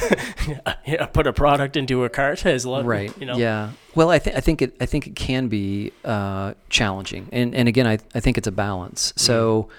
put 1.12 1.26
a 1.28 1.32
product 1.32 1.76
into 1.76 2.02
a 2.02 2.08
cart? 2.08 2.44
As 2.44 2.66
lot, 2.66 2.84
right. 2.84 3.16
You 3.20 3.26
know? 3.26 3.36
Yeah. 3.36 3.72
Well, 3.94 4.10
I, 4.10 4.18
th- 4.18 4.34
I 4.34 4.40
think 4.40 4.62
it 4.62 4.74
I 4.80 4.86
think 4.86 5.06
it 5.06 5.14
can 5.14 5.48
be 5.48 5.92
uh, 6.04 6.54
challenging, 6.70 7.28
and 7.30 7.54
and 7.54 7.68
again, 7.68 7.86
I 7.86 7.98
I 8.14 8.20
think 8.20 8.38
it's 8.38 8.48
a 8.48 8.52
balance. 8.52 9.12
So, 9.16 9.64
mm-hmm. 9.64 9.72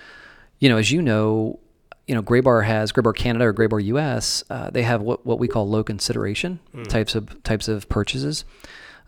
you 0.60 0.70
know, 0.70 0.78
as 0.78 0.92
you 0.92 1.02
know, 1.02 1.60
you 2.08 2.14
know, 2.14 2.22
Graybar 2.22 2.64
has 2.64 2.92
Graybar 2.92 3.16
Canada 3.16 3.46
or 3.46 3.54
Graybar 3.54 3.84
US. 3.86 4.44
Uh, 4.50 4.70
they 4.70 4.84
have 4.84 5.02
what 5.02 5.26
what 5.26 5.40
we 5.40 5.48
call 5.48 5.68
low 5.68 5.84
consideration 5.84 6.60
mm. 6.74 6.88
types 6.88 7.16
of 7.16 7.42
types 7.44 7.68
of 7.68 7.90
purchases. 7.90 8.46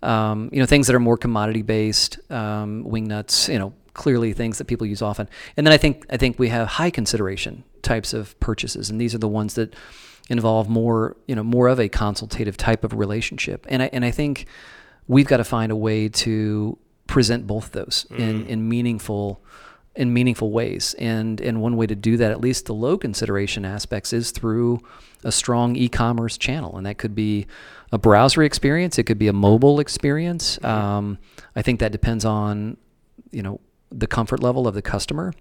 Um, 0.02 0.50
you 0.52 0.60
know, 0.60 0.66
things 0.66 0.88
that 0.88 0.96
are 0.96 1.00
more 1.00 1.18
commodity 1.18 1.62
based, 1.62 2.20
um, 2.32 2.84
wing 2.84 3.08
nuts, 3.08 3.48
you 3.48 3.58
know, 3.58 3.74
clearly 3.96 4.34
things 4.34 4.60
that 4.60 4.66
people 4.66 4.86
use 4.86 5.02
often. 5.02 5.28
And 5.58 5.66
then 5.66 5.74
I 5.74 5.78
think 5.78 6.06
I 6.10 6.18
think 6.18 6.38
we 6.38 6.50
have 6.50 6.68
high 6.68 6.92
consideration 6.92 7.64
types 7.82 8.14
of 8.14 8.40
purchases, 8.40 8.90
and 8.90 9.02
these 9.02 9.16
are 9.16 9.20
the 9.20 9.28
ones 9.28 9.56
that 9.56 9.76
involve 10.30 10.68
more 10.68 11.16
you 11.28 11.36
know 11.36 11.44
more 11.44 11.68
of 11.68 11.80
a 11.80 11.90
consultative 11.90 12.58
type 12.58 12.84
of 12.84 12.94
relationship. 12.94 13.66
And 13.70 13.82
I 13.82 13.90
and 13.92 14.06
I 14.06 14.12
think 14.12 14.46
we've 15.08 15.28
got 15.28 15.38
to 15.38 15.44
find 15.44 15.72
a 15.72 15.76
way 15.76 16.10
to 16.10 16.78
present 17.08 17.48
both 17.48 17.72
those 17.72 18.06
mm. 18.12 18.20
in 18.20 18.46
in 18.46 18.70
meaningful 18.70 19.42
in 19.96 20.14
meaningful 20.14 20.52
ways. 20.52 20.94
And 21.00 21.40
and 21.42 21.62
one 21.62 21.78
way 21.78 21.88
to 21.88 21.96
do 21.96 22.18
that, 22.18 22.32
at 22.32 22.42
least 22.42 22.66
the 22.66 22.74
low 22.74 22.98
consideration 22.98 23.66
aspects, 23.66 24.14
is 24.14 24.32
through 24.32 24.82
a 25.24 25.32
strong 25.32 25.76
e-commerce 25.76 26.38
channel, 26.38 26.78
and 26.78 26.86
that 26.86 26.98
could 26.98 27.16
be 27.16 27.48
a 27.92 27.98
browser 27.98 28.44
experience. 28.44 29.00
It 29.00 29.04
could 29.04 29.18
be 29.18 29.28
a 29.28 29.34
mobile 29.34 29.80
experience. 29.80 30.58
Mm-hmm. 30.58 30.66
Um, 30.66 31.18
I 31.56 31.62
think 31.62 31.80
that 31.80 31.92
depends 31.92 32.26
on 32.26 32.78
you 33.32 33.42
know 33.42 33.60
the 33.98 34.08
comfort 34.08 34.42
level 34.42 34.68
of 34.68 34.74
the 34.74 34.82
customer. 34.82 35.34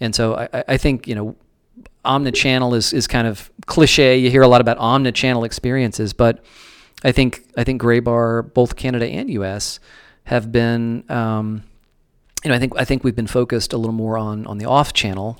And 0.00 0.14
so 0.14 0.48
I, 0.52 0.64
I 0.68 0.76
think, 0.76 1.06
you 1.06 1.14
know, 1.14 1.36
omnichannel 2.04 2.76
is, 2.76 2.92
is 2.92 3.06
kind 3.06 3.26
of 3.26 3.50
cliche. 3.66 4.16
You 4.16 4.30
hear 4.30 4.42
a 4.42 4.48
lot 4.48 4.60
about 4.60 4.78
omnichannel 4.78 5.44
experiences, 5.44 6.12
but 6.12 6.44
I 7.04 7.12
think 7.12 7.42
I 7.56 7.64
think 7.64 7.80
Graybar, 7.82 8.54
both 8.54 8.76
Canada 8.76 9.06
and 9.06 9.30
US, 9.30 9.80
have 10.24 10.50
been 10.50 11.04
um, 11.10 11.62
you 12.44 12.50
know 12.50 12.56
I 12.56 12.58
think 12.58 12.72
I 12.76 12.84
think 12.84 13.04
we've 13.04 13.16
been 13.16 13.26
focused 13.26 13.72
a 13.72 13.78
little 13.78 13.94
more 13.94 14.16
on 14.16 14.46
on 14.46 14.58
the 14.58 14.64
off 14.64 14.92
channel 14.92 15.38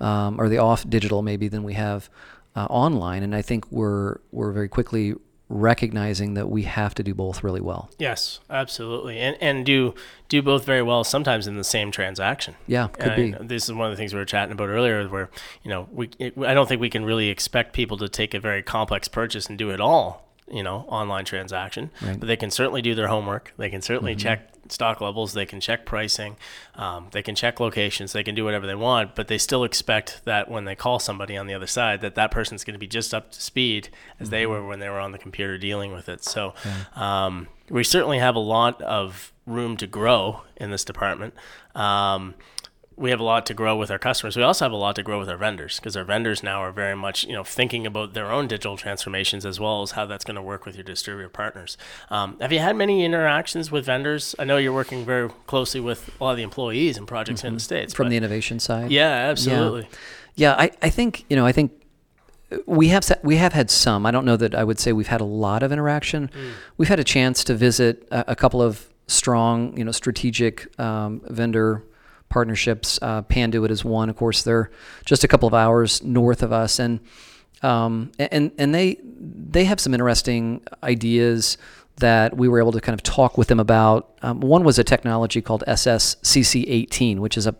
um, 0.00 0.40
or 0.40 0.48
the 0.48 0.58
off 0.58 0.88
digital 0.88 1.22
maybe 1.22 1.48
than 1.48 1.62
we 1.62 1.74
have 1.74 2.10
uh, 2.54 2.66
online, 2.66 3.22
and 3.22 3.34
I 3.34 3.42
think 3.42 3.70
we're 3.70 4.18
we're 4.32 4.52
very 4.52 4.68
quickly 4.68 5.14
recognizing 5.48 6.34
that 6.34 6.50
we 6.50 6.64
have 6.64 6.94
to 6.94 7.02
do 7.02 7.14
both 7.14 7.42
really 7.42 7.60
well. 7.60 7.90
Yes, 7.98 8.40
absolutely, 8.50 9.18
and 9.18 9.36
and 9.40 9.64
do 9.64 9.94
do 10.28 10.42
both 10.42 10.64
very 10.64 10.82
well. 10.82 11.04
Sometimes 11.04 11.46
in 11.46 11.56
the 11.56 11.64
same 11.64 11.90
transaction. 11.90 12.54
Yeah, 12.66 12.84
uh, 12.84 12.88
could 12.88 13.12
and 13.12 13.38
be. 13.38 13.46
This 13.46 13.64
is 13.64 13.72
one 13.72 13.86
of 13.86 13.92
the 13.92 13.96
things 13.96 14.12
we 14.12 14.18
were 14.18 14.26
chatting 14.26 14.52
about 14.52 14.68
earlier, 14.68 15.06
where 15.08 15.30
you 15.62 15.70
know 15.70 15.88
we 15.92 16.10
it, 16.18 16.34
I 16.38 16.54
don't 16.54 16.68
think 16.68 16.80
we 16.80 16.90
can 16.90 17.04
really 17.04 17.28
expect 17.28 17.72
people 17.72 17.96
to 17.98 18.08
take 18.08 18.34
a 18.34 18.40
very 18.40 18.62
complex 18.62 19.08
purchase 19.08 19.46
and 19.46 19.58
do 19.58 19.70
it 19.70 19.80
all 19.80 20.27
you 20.50 20.62
know 20.62 20.84
online 20.88 21.24
transaction 21.24 21.90
right. 22.02 22.18
but 22.18 22.26
they 22.26 22.36
can 22.36 22.50
certainly 22.50 22.82
do 22.82 22.94
their 22.94 23.08
homework 23.08 23.52
they 23.56 23.70
can 23.70 23.82
certainly 23.82 24.12
mm-hmm. 24.12 24.20
check 24.20 24.50
stock 24.68 25.00
levels 25.00 25.32
they 25.32 25.46
can 25.46 25.60
check 25.60 25.86
pricing 25.86 26.36
um, 26.74 27.08
they 27.12 27.22
can 27.22 27.34
check 27.34 27.58
locations 27.60 28.12
they 28.12 28.22
can 28.22 28.34
do 28.34 28.44
whatever 28.44 28.66
they 28.66 28.74
want 28.74 29.14
but 29.14 29.28
they 29.28 29.38
still 29.38 29.64
expect 29.64 30.20
that 30.24 30.50
when 30.50 30.64
they 30.64 30.74
call 30.74 30.98
somebody 30.98 31.36
on 31.36 31.46
the 31.46 31.54
other 31.54 31.66
side 31.66 32.00
that 32.00 32.14
that 32.14 32.30
person's 32.30 32.64
going 32.64 32.74
to 32.74 32.78
be 32.78 32.86
just 32.86 33.14
up 33.14 33.30
to 33.30 33.40
speed 33.40 33.88
as 34.20 34.26
mm-hmm. 34.26 34.32
they 34.32 34.46
were 34.46 34.66
when 34.66 34.78
they 34.78 34.88
were 34.88 35.00
on 35.00 35.12
the 35.12 35.18
computer 35.18 35.56
dealing 35.58 35.92
with 35.92 36.08
it 36.08 36.22
so 36.22 36.54
yeah. 36.64 37.26
um, 37.26 37.48
we 37.70 37.82
certainly 37.82 38.18
have 38.18 38.36
a 38.36 38.40
lot 38.40 38.80
of 38.82 39.32
room 39.46 39.76
to 39.76 39.86
grow 39.86 40.42
in 40.56 40.70
this 40.70 40.84
department 40.84 41.34
um, 41.74 42.34
we 42.98 43.10
have 43.10 43.20
a 43.20 43.24
lot 43.24 43.46
to 43.46 43.54
grow 43.54 43.76
with 43.76 43.90
our 43.90 43.98
customers. 43.98 44.36
We 44.36 44.42
also 44.42 44.64
have 44.64 44.72
a 44.72 44.76
lot 44.76 44.96
to 44.96 45.02
grow 45.02 45.18
with 45.18 45.28
our 45.28 45.36
vendors 45.36 45.76
because 45.76 45.96
our 45.96 46.04
vendors 46.04 46.42
now 46.42 46.60
are 46.62 46.72
very 46.72 46.96
much, 46.96 47.24
you 47.24 47.32
know, 47.32 47.44
thinking 47.44 47.86
about 47.86 48.14
their 48.14 48.30
own 48.30 48.48
digital 48.48 48.76
transformations 48.76 49.46
as 49.46 49.60
well 49.60 49.82
as 49.82 49.92
how 49.92 50.04
that's 50.06 50.24
going 50.24 50.34
to 50.34 50.42
work 50.42 50.66
with 50.66 50.74
your 50.74 50.84
distributor 50.84 51.28
partners. 51.28 51.76
Um, 52.10 52.38
have 52.40 52.52
you 52.52 52.58
had 52.58 52.76
many 52.76 53.04
interactions 53.04 53.70
with 53.70 53.86
vendors? 53.86 54.34
I 54.38 54.44
know 54.44 54.56
you're 54.56 54.72
working 54.72 55.04
very 55.04 55.28
closely 55.46 55.80
with 55.80 56.10
a 56.20 56.24
lot 56.24 56.32
of 56.32 56.36
the 56.36 56.42
employees 56.42 56.96
and 56.96 57.06
projects 57.06 57.40
mm-hmm. 57.40 57.48
in 57.48 57.54
the 57.54 57.60
mm-hmm. 57.60 57.64
states 57.64 57.94
from 57.94 58.08
the 58.08 58.16
innovation 58.16 58.58
side. 58.58 58.90
Yeah, 58.90 59.10
absolutely. 59.10 59.88
Yeah, 60.34 60.56
yeah 60.56 60.62
I, 60.62 60.70
I 60.82 60.90
think 60.90 61.24
you 61.30 61.36
know 61.36 61.46
I 61.46 61.52
think 61.52 61.72
we 62.66 62.88
have 62.88 63.04
we 63.22 63.36
have 63.36 63.52
had 63.52 63.70
some. 63.70 64.06
I 64.06 64.10
don't 64.10 64.24
know 64.24 64.36
that 64.36 64.54
I 64.54 64.64
would 64.64 64.78
say 64.78 64.92
we've 64.92 65.06
had 65.06 65.20
a 65.20 65.24
lot 65.24 65.62
of 65.62 65.70
interaction. 65.70 66.28
Mm. 66.28 66.52
We've 66.78 66.88
had 66.88 66.98
a 66.98 67.04
chance 67.04 67.44
to 67.44 67.54
visit 67.54 68.08
a, 68.10 68.32
a 68.32 68.36
couple 68.36 68.62
of 68.62 68.88
strong, 69.06 69.76
you 69.76 69.84
know, 69.84 69.92
strategic 69.92 70.78
um, 70.80 71.20
vendor 71.28 71.84
partnerships. 72.28 72.98
Uh, 73.00 73.22
Panduit 73.22 73.70
is 73.70 73.84
one, 73.84 74.08
of 74.10 74.16
course. 74.16 74.42
They're 74.42 74.70
just 75.04 75.24
a 75.24 75.28
couple 75.28 75.46
of 75.46 75.54
hours 75.54 76.02
north 76.02 76.42
of 76.42 76.52
us, 76.52 76.78
and 76.78 77.00
um, 77.62 78.12
and 78.18 78.52
and 78.58 78.74
they 78.74 78.98
they 79.02 79.64
have 79.64 79.80
some 79.80 79.94
interesting 79.94 80.62
ideas 80.82 81.58
that 81.96 82.36
we 82.36 82.48
were 82.48 82.60
able 82.60 82.72
to 82.72 82.80
kind 82.80 82.94
of 82.94 83.02
talk 83.02 83.36
with 83.36 83.48
them 83.48 83.60
about. 83.60 84.16
Um, 84.22 84.40
one 84.40 84.64
was 84.64 84.78
a 84.78 84.84
technology 84.84 85.42
called 85.42 85.64
SSCC18, 85.66 87.18
which 87.18 87.36
is 87.36 87.46
a, 87.46 87.54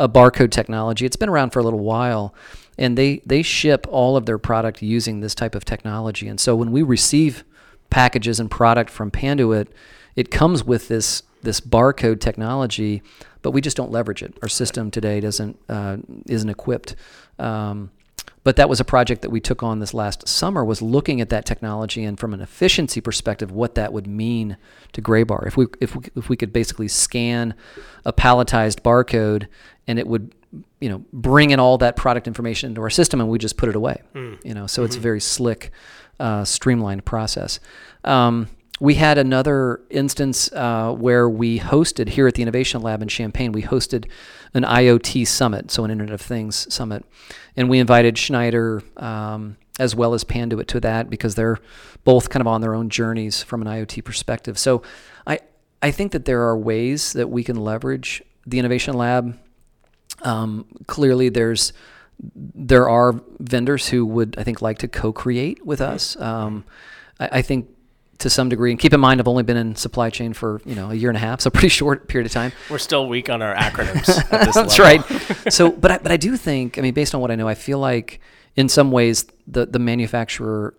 a 0.00 0.08
barcode 0.08 0.50
technology. 0.50 1.06
It's 1.06 1.16
been 1.16 1.28
around 1.28 1.50
for 1.50 1.60
a 1.60 1.62
little 1.62 1.80
while, 1.80 2.34
and 2.76 2.98
they 2.98 3.22
they 3.24 3.42
ship 3.42 3.86
all 3.88 4.16
of 4.16 4.26
their 4.26 4.38
product 4.38 4.82
using 4.82 5.20
this 5.20 5.34
type 5.34 5.54
of 5.54 5.64
technology. 5.64 6.28
And 6.28 6.40
so 6.40 6.56
when 6.56 6.72
we 6.72 6.82
receive 6.82 7.44
packages 7.90 8.40
and 8.40 8.50
product 8.50 8.90
from 8.90 9.10
Panduit, 9.10 9.68
it 10.16 10.30
comes 10.30 10.64
with 10.64 10.88
this 10.88 11.22
this 11.42 11.60
barcode 11.60 12.20
technology, 12.20 13.02
but 13.44 13.50
we 13.50 13.60
just 13.60 13.76
don't 13.76 13.92
leverage 13.92 14.22
it. 14.22 14.34
Our 14.42 14.48
system 14.48 14.90
today 14.90 15.20
doesn't 15.20 15.56
uh, 15.68 15.98
isn't 16.26 16.48
equipped. 16.48 16.96
Um, 17.38 17.90
but 18.42 18.56
that 18.56 18.68
was 18.68 18.80
a 18.80 18.84
project 18.84 19.22
that 19.22 19.30
we 19.30 19.40
took 19.40 19.62
on 19.62 19.80
this 19.80 19.94
last 19.94 20.26
summer 20.26 20.64
was 20.64 20.82
looking 20.82 21.20
at 21.20 21.28
that 21.30 21.44
technology 21.44 22.04
and 22.04 22.18
from 22.18 22.34
an 22.34 22.40
efficiency 22.40 23.00
perspective 23.00 23.52
what 23.52 23.74
that 23.74 23.92
would 23.92 24.06
mean 24.06 24.56
to 24.92 25.02
graybar 25.02 25.46
if 25.46 25.56
we 25.56 25.66
if 25.80 25.94
we, 25.94 26.04
if 26.16 26.28
we 26.28 26.36
could 26.36 26.52
basically 26.52 26.88
scan 26.88 27.54
a 28.04 28.12
palletized 28.12 28.80
barcode 28.80 29.46
and 29.86 29.98
it 29.98 30.06
would 30.06 30.34
you 30.80 30.88
know 30.88 31.04
bring 31.12 31.50
in 31.50 31.58
all 31.58 31.78
that 31.78 31.96
product 31.96 32.26
information 32.26 32.70
into 32.70 32.82
our 32.82 32.90
system 32.90 33.20
and 33.20 33.28
we 33.28 33.38
just 33.38 33.56
put 33.56 33.68
it 33.68 33.76
away 33.76 34.00
mm. 34.14 34.38
you 34.44 34.54
know 34.54 34.66
so 34.66 34.80
mm-hmm. 34.80 34.86
it's 34.86 34.96
a 34.96 35.00
very 35.00 35.20
slick 35.20 35.70
uh, 36.20 36.44
streamlined 36.44 37.04
process 37.04 37.60
um, 38.04 38.48
we 38.80 38.94
had 38.94 39.18
another 39.18 39.80
instance 39.88 40.50
uh, 40.52 40.92
where 40.92 41.28
we 41.28 41.60
hosted 41.60 42.08
here 42.10 42.26
at 42.26 42.34
the 42.34 42.42
Innovation 42.42 42.82
Lab 42.82 43.02
in 43.02 43.08
Champaign. 43.08 43.52
We 43.52 43.62
hosted 43.62 44.06
an 44.52 44.64
IoT 44.64 45.26
summit, 45.26 45.70
so 45.70 45.84
an 45.84 45.90
Internet 45.90 46.14
of 46.14 46.20
Things 46.20 46.72
summit, 46.72 47.04
and 47.56 47.70
we 47.70 47.78
invited 47.78 48.18
Schneider 48.18 48.82
um, 48.96 49.56
as 49.78 49.94
well 49.94 50.14
as 50.14 50.24
Panduit 50.24 50.66
to 50.68 50.80
that 50.80 51.08
because 51.08 51.34
they're 51.34 51.58
both 52.04 52.30
kind 52.30 52.40
of 52.40 52.46
on 52.46 52.60
their 52.60 52.74
own 52.74 52.88
journeys 52.88 53.42
from 53.42 53.62
an 53.62 53.68
IoT 53.68 54.04
perspective. 54.04 54.58
So 54.58 54.82
I 55.26 55.40
I 55.82 55.90
think 55.90 56.12
that 56.12 56.24
there 56.24 56.42
are 56.42 56.56
ways 56.56 57.12
that 57.12 57.28
we 57.30 57.44
can 57.44 57.56
leverage 57.56 58.22
the 58.46 58.58
Innovation 58.58 58.94
Lab. 58.94 59.38
Um, 60.22 60.66
clearly, 60.86 61.28
there's 61.28 61.72
there 62.34 62.88
are 62.88 63.20
vendors 63.38 63.88
who 63.88 64.04
would 64.06 64.36
I 64.38 64.42
think 64.42 64.62
like 64.62 64.78
to 64.78 64.88
co-create 64.88 65.64
with 65.64 65.80
us. 65.80 66.16
Um, 66.20 66.64
I, 67.20 67.28
I 67.32 67.42
think 67.42 67.68
to 68.18 68.30
some 68.30 68.48
degree. 68.48 68.70
And 68.70 68.78
keep 68.78 68.92
in 68.92 69.00
mind, 69.00 69.20
I've 69.20 69.28
only 69.28 69.42
been 69.42 69.56
in 69.56 69.76
supply 69.76 70.10
chain 70.10 70.32
for 70.32 70.60
you 70.64 70.74
know 70.74 70.90
a 70.90 70.94
year 70.94 71.10
and 71.10 71.16
a 71.16 71.20
half, 71.20 71.40
so 71.40 71.50
pretty 71.50 71.68
short 71.68 72.08
period 72.08 72.26
of 72.26 72.32
time. 72.32 72.52
We're 72.70 72.78
still 72.78 73.08
weak 73.08 73.28
on 73.30 73.42
our 73.42 73.54
acronyms. 73.54 74.28
That's 74.54 74.78
right. 74.78 75.02
So, 75.52 75.70
but 75.70 75.90
I, 75.90 75.98
but 75.98 76.12
I 76.12 76.16
do 76.16 76.36
think, 76.36 76.78
I 76.78 76.82
mean, 76.82 76.94
based 76.94 77.14
on 77.14 77.20
what 77.20 77.30
I 77.30 77.34
know, 77.34 77.48
I 77.48 77.54
feel 77.54 77.78
like 77.78 78.20
in 78.56 78.68
some 78.68 78.90
ways 78.90 79.26
the 79.46 79.66
the 79.66 79.78
manufacturer 79.78 80.74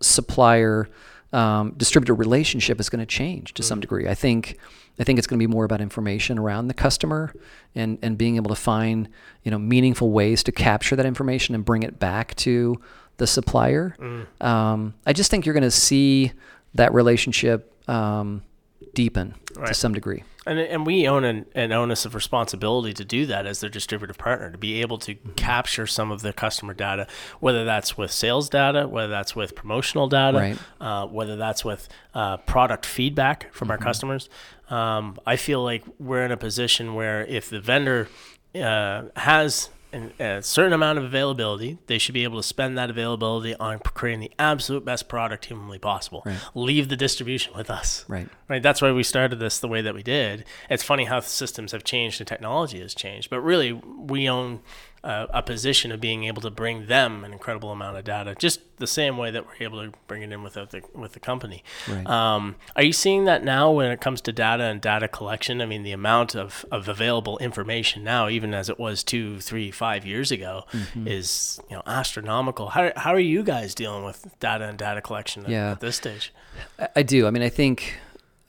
supplier 0.00 0.88
um, 1.32 1.74
distributor 1.76 2.14
relationship 2.14 2.80
is 2.80 2.88
going 2.88 3.00
to 3.00 3.06
change 3.06 3.54
to 3.54 3.62
mm. 3.62 3.66
some 3.66 3.80
degree. 3.80 4.08
I 4.08 4.14
think 4.14 4.58
I 4.98 5.04
think 5.04 5.18
it's 5.18 5.26
going 5.26 5.38
to 5.38 5.46
be 5.46 5.52
more 5.52 5.64
about 5.64 5.80
information 5.80 6.38
around 6.38 6.68
the 6.68 6.74
customer 6.74 7.32
and 7.74 7.98
and 8.02 8.16
being 8.16 8.36
able 8.36 8.48
to 8.48 8.60
find 8.60 9.08
you 9.42 9.50
know 9.50 9.58
meaningful 9.58 10.10
ways 10.10 10.42
to 10.44 10.52
capture 10.52 10.96
that 10.96 11.06
information 11.06 11.54
and 11.54 11.64
bring 11.64 11.82
it 11.82 11.98
back 11.98 12.34
to 12.36 12.80
the 13.18 13.26
supplier. 13.26 13.94
Mm. 13.98 14.44
Um, 14.44 14.94
I 15.06 15.12
just 15.12 15.30
think 15.30 15.44
you're 15.44 15.52
going 15.52 15.62
to 15.62 15.70
see 15.70 16.32
that 16.74 16.94
relationship 16.94 17.72
um, 17.88 18.42
deepen 18.94 19.34
right. 19.56 19.68
to 19.68 19.74
some 19.74 19.92
degree. 19.92 20.24
And, 20.46 20.58
and 20.58 20.86
we 20.86 21.06
own 21.06 21.24
an, 21.24 21.44
an, 21.54 21.72
onus 21.72 22.06
of 22.06 22.14
responsibility 22.14 22.94
to 22.94 23.04
do 23.04 23.26
that 23.26 23.46
as 23.46 23.60
their 23.60 23.68
distributive 23.68 24.16
partner, 24.16 24.50
to 24.50 24.56
be 24.56 24.80
able 24.80 24.96
to 24.98 25.14
mm-hmm. 25.14 25.32
capture 25.32 25.86
some 25.86 26.10
of 26.10 26.22
the 26.22 26.32
customer 26.32 26.72
data, 26.72 27.06
whether 27.38 27.66
that's 27.66 27.98
with 27.98 28.10
sales 28.10 28.48
data, 28.48 28.88
whether 28.88 29.08
that's 29.08 29.36
with 29.36 29.54
promotional 29.54 30.08
data, 30.08 30.38
right. 30.38 30.58
uh, 30.80 31.06
whether 31.06 31.36
that's 31.36 31.66
with 31.66 31.88
uh, 32.14 32.38
product 32.38 32.86
feedback 32.86 33.52
from 33.52 33.66
mm-hmm. 33.66 33.72
our 33.72 33.78
customers. 33.78 34.30
Um, 34.70 35.18
I 35.26 35.36
feel 35.36 35.62
like 35.62 35.84
we're 35.98 36.24
in 36.24 36.32
a 36.32 36.36
position 36.38 36.94
where 36.94 37.26
if 37.26 37.50
the 37.50 37.60
vendor 37.60 38.08
uh, 38.54 39.02
has 39.16 39.68
a 39.92 40.42
certain 40.42 40.72
amount 40.72 40.98
of 40.98 41.04
availability, 41.04 41.78
they 41.86 41.98
should 41.98 42.12
be 42.12 42.24
able 42.24 42.38
to 42.38 42.42
spend 42.42 42.76
that 42.76 42.90
availability 42.90 43.54
on 43.56 43.78
creating 43.78 44.20
the 44.20 44.32
absolute 44.38 44.84
best 44.84 45.08
product 45.08 45.46
humanly 45.46 45.78
possible. 45.78 46.22
Right. 46.26 46.38
Leave 46.54 46.88
the 46.88 46.96
distribution 46.96 47.54
with 47.56 47.70
us. 47.70 48.04
Right. 48.08 48.28
Right. 48.48 48.62
That's 48.62 48.82
why 48.82 48.92
we 48.92 49.02
started 49.02 49.36
this 49.36 49.58
the 49.58 49.68
way 49.68 49.80
that 49.82 49.94
we 49.94 50.02
did. 50.02 50.44
It's 50.68 50.82
funny 50.82 51.04
how 51.04 51.20
systems 51.20 51.72
have 51.72 51.84
changed 51.84 52.20
and 52.20 52.28
technology 52.28 52.80
has 52.80 52.94
changed, 52.94 53.30
but 53.30 53.40
really 53.40 53.72
we 53.72 54.28
own 54.28 54.60
uh, 55.08 55.26
a 55.30 55.42
position 55.42 55.90
of 55.90 56.02
being 56.02 56.24
able 56.24 56.42
to 56.42 56.50
bring 56.50 56.86
them 56.86 57.24
an 57.24 57.32
incredible 57.32 57.72
amount 57.72 57.96
of 57.96 58.04
data, 58.04 58.34
just 58.38 58.60
the 58.76 58.86
same 58.86 59.16
way 59.16 59.30
that 59.30 59.46
we're 59.46 59.64
able 59.66 59.82
to 59.82 59.90
bring 60.06 60.20
it 60.20 60.30
in 60.30 60.42
without 60.42 60.70
the 60.70 60.82
with 60.94 61.14
the 61.14 61.20
company. 61.20 61.64
Right. 61.88 62.06
Um, 62.06 62.56
are 62.76 62.82
you 62.82 62.92
seeing 62.92 63.24
that 63.24 63.42
now 63.42 63.70
when 63.70 63.90
it 63.90 64.02
comes 64.02 64.20
to 64.20 64.32
data 64.32 64.64
and 64.64 64.82
data 64.82 65.08
collection? 65.08 65.62
I 65.62 65.66
mean, 65.66 65.82
the 65.82 65.92
amount 65.92 66.36
of, 66.36 66.66
of 66.70 66.88
available 66.88 67.38
information 67.38 68.04
now, 68.04 68.28
even 68.28 68.52
as 68.52 68.68
it 68.68 68.78
was 68.78 69.02
two, 69.02 69.40
three, 69.40 69.70
five 69.70 70.04
years 70.04 70.30
ago, 70.30 70.64
mm-hmm. 70.72 71.08
is 71.08 71.58
you 71.70 71.76
know 71.76 71.82
astronomical. 71.86 72.68
How 72.68 72.92
how 72.94 73.14
are 73.14 73.18
you 73.18 73.42
guys 73.42 73.74
dealing 73.74 74.04
with 74.04 74.26
data 74.40 74.68
and 74.68 74.76
data 74.76 75.00
collection 75.00 75.44
at, 75.44 75.50
yeah. 75.50 75.70
at 75.70 75.80
this 75.80 75.96
stage? 75.96 76.34
I 76.94 77.02
do. 77.02 77.26
I 77.26 77.30
mean, 77.30 77.42
I 77.42 77.48
think. 77.48 77.94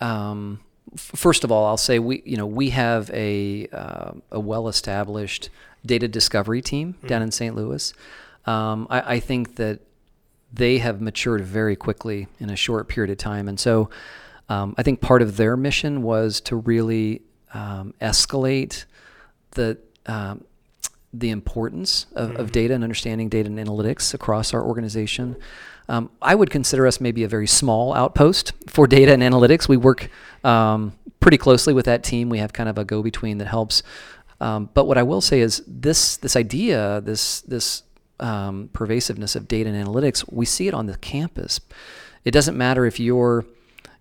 Um, 0.02 0.60
first 0.95 1.43
of 1.43 1.52
all, 1.52 1.65
I'll 1.65 1.78
say 1.78 2.00
we, 2.00 2.24
you 2.26 2.38
know, 2.38 2.48
we 2.48 2.69
have 2.69 3.10
a 3.12 3.67
uh, 3.67 4.12
a 4.32 4.39
well 4.39 4.67
established 4.67 5.50
data 5.86 6.08
discovery 6.08 6.62
team 6.62 6.94
mm-hmm. 6.94 7.08
down 7.08 7.22
in 7.22 7.32
St. 7.32 7.56
Louis. 7.56 7.94
Um, 8.46 8.88
I, 8.89 9.15
I, 9.15 9.20
think 9.20 9.56
that 9.56 9.80
they 10.52 10.80
have 10.80 11.02
matured 11.02 11.42
very 11.42 11.76
quickly 11.76 12.28
in 12.39 12.50
a 12.50 12.56
short 12.56 12.88
period 12.88 13.12
of 13.12 13.18
time, 13.18 13.48
and 13.48 13.60
so 13.60 13.89
um, 14.48 14.74
I 14.78 14.84
think 14.84 15.02
part 15.02 15.22
of 15.22 15.38
their 15.38 15.56
mission 15.56 16.02
was 16.02 16.42
to 16.42 16.56
really 16.56 17.22
um, 17.54 17.94
escalate 18.02 18.86
the 19.52 19.78
um, 20.06 20.46
the 21.13 21.32
importance 21.32 22.06
of, 22.13 22.30
mm-hmm. 22.30 22.39
of, 22.39 22.52
data 22.52 22.74
and 22.74 22.84
understanding 22.84 23.30
data 23.30 23.48
and 23.48 23.58
analytics 23.58 24.13
across 24.13 24.54
our 24.54 24.63
organization. 24.63 25.36
Um, 25.88 26.12
I 26.22 26.36
would 26.36 26.52
consider 26.52 26.86
us 26.86 27.02
maybe 27.02 27.24
a 27.24 27.28
very 27.28 27.48
small 27.48 27.96
outpost 27.96 28.54
for 28.68 28.86
data 28.86 29.12
and 29.12 29.24
analytics. 29.24 29.68
We 29.68 29.78
work 29.78 30.10
um, 30.44 30.94
pretty 31.20 31.38
closely 31.38 31.74
with 31.74 31.86
that 31.86 32.04
team. 32.04 32.30
We 32.30 32.38
have 32.38 32.54
kind 32.54 32.70
of 32.70 32.78
a 32.78 32.86
go 32.86 33.02
between 33.02 33.39
that 33.39 33.48
helps 33.48 33.82
um, 34.41 34.69
but 34.73 34.86
what 34.86 34.97
I 34.97 35.04
will 35.04 35.21
say 35.21 35.41
is 35.41 35.63
this 35.67 36.17
this 36.17 36.36
idea, 36.36 37.02
this 37.02 37.41
this 37.41 37.84
um, 38.19 38.69
pervasiveness 38.73 39.36
of 39.36 39.47
data 39.47 39.69
and 39.69 39.88
analytics, 39.88 40.23
we 40.32 40.45
see 40.45 40.67
it 40.67 40.73
on 40.73 40.86
the 40.86 40.97
campus. 40.97 41.60
It 42.25 42.32
doesn't 42.32 42.58
matter 42.58 42.86
if 42.86 42.99
you're 42.99 43.45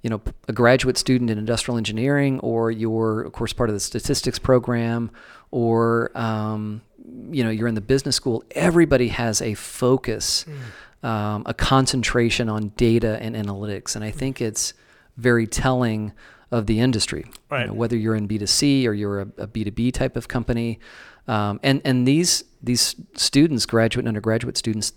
you 0.03 0.11
know 0.11 0.21
a 0.47 0.53
graduate 0.53 0.97
student 0.97 1.31
in 1.31 1.39
industrial 1.39 1.77
engineering 1.77 2.39
or 2.41 2.71
you're 2.71 3.23
of 3.23 3.33
course 3.33 3.53
part 3.53 3.69
of 3.69 3.75
the 3.75 3.81
statistics 3.81 4.39
program 4.39 5.11
or 5.51 6.17
um, 6.17 6.83
you 7.31 7.43
know 7.43 7.51
you're 7.51 7.69
in 7.69 7.75
the 7.75 7.81
business 7.81 8.15
school 8.15 8.45
everybody 8.53 9.09
has 9.09 9.43
a 9.43 9.55
focus 9.55 10.45
mm. 10.45 11.09
um, 11.09 11.43
a 11.47 11.55
concentration 11.55 12.49
on 12.49 12.69
data 12.77 13.19
and 13.21 13.35
analytics 13.35 13.97
and 13.97 14.05
i 14.05 14.11
think 14.11 14.41
it's 14.41 14.73
very 15.17 15.49
telling 15.49 16.13
of 16.51 16.67
the 16.67 16.81
industry. 16.81 17.27
Right. 17.51 17.63
You 17.63 17.67
know, 17.69 17.75
whether 17.75 17.97
you're 17.97 18.15
in 18.15 18.27
B2C 18.29 18.87
or 18.87 18.93
you're 18.93 19.21
a 19.21 19.29
a 19.39 19.47
B2B 19.47 19.93
type 19.93 20.17
of 20.17 20.29
company. 20.29 20.79
Um, 21.27 21.61
and, 21.63 21.83
and 21.85 22.09
these, 22.09 22.45
these 22.63 22.97
students, 23.15 23.67
graduate 23.67 24.03
and 24.03 24.09
undergraduate 24.09 24.57
students, 24.57 24.93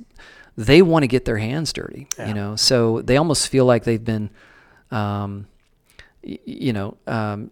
they 0.57 0.81
want 0.81 1.03
to 1.03 1.07
get 1.07 1.25
their 1.25 1.37
hands 1.37 1.73
dirty, 1.73 2.07
yeah. 2.17 2.27
you 2.27 2.33
know, 2.33 2.55
so 2.55 3.01
they 3.01 3.17
almost 3.17 3.49
feel 3.49 3.65
like 3.65 3.83
they've 3.83 4.03
been, 4.03 4.29
um, 4.91 5.47
y- 6.23 6.39
you 6.45 6.71
know, 6.71 6.97
um, 7.07 7.51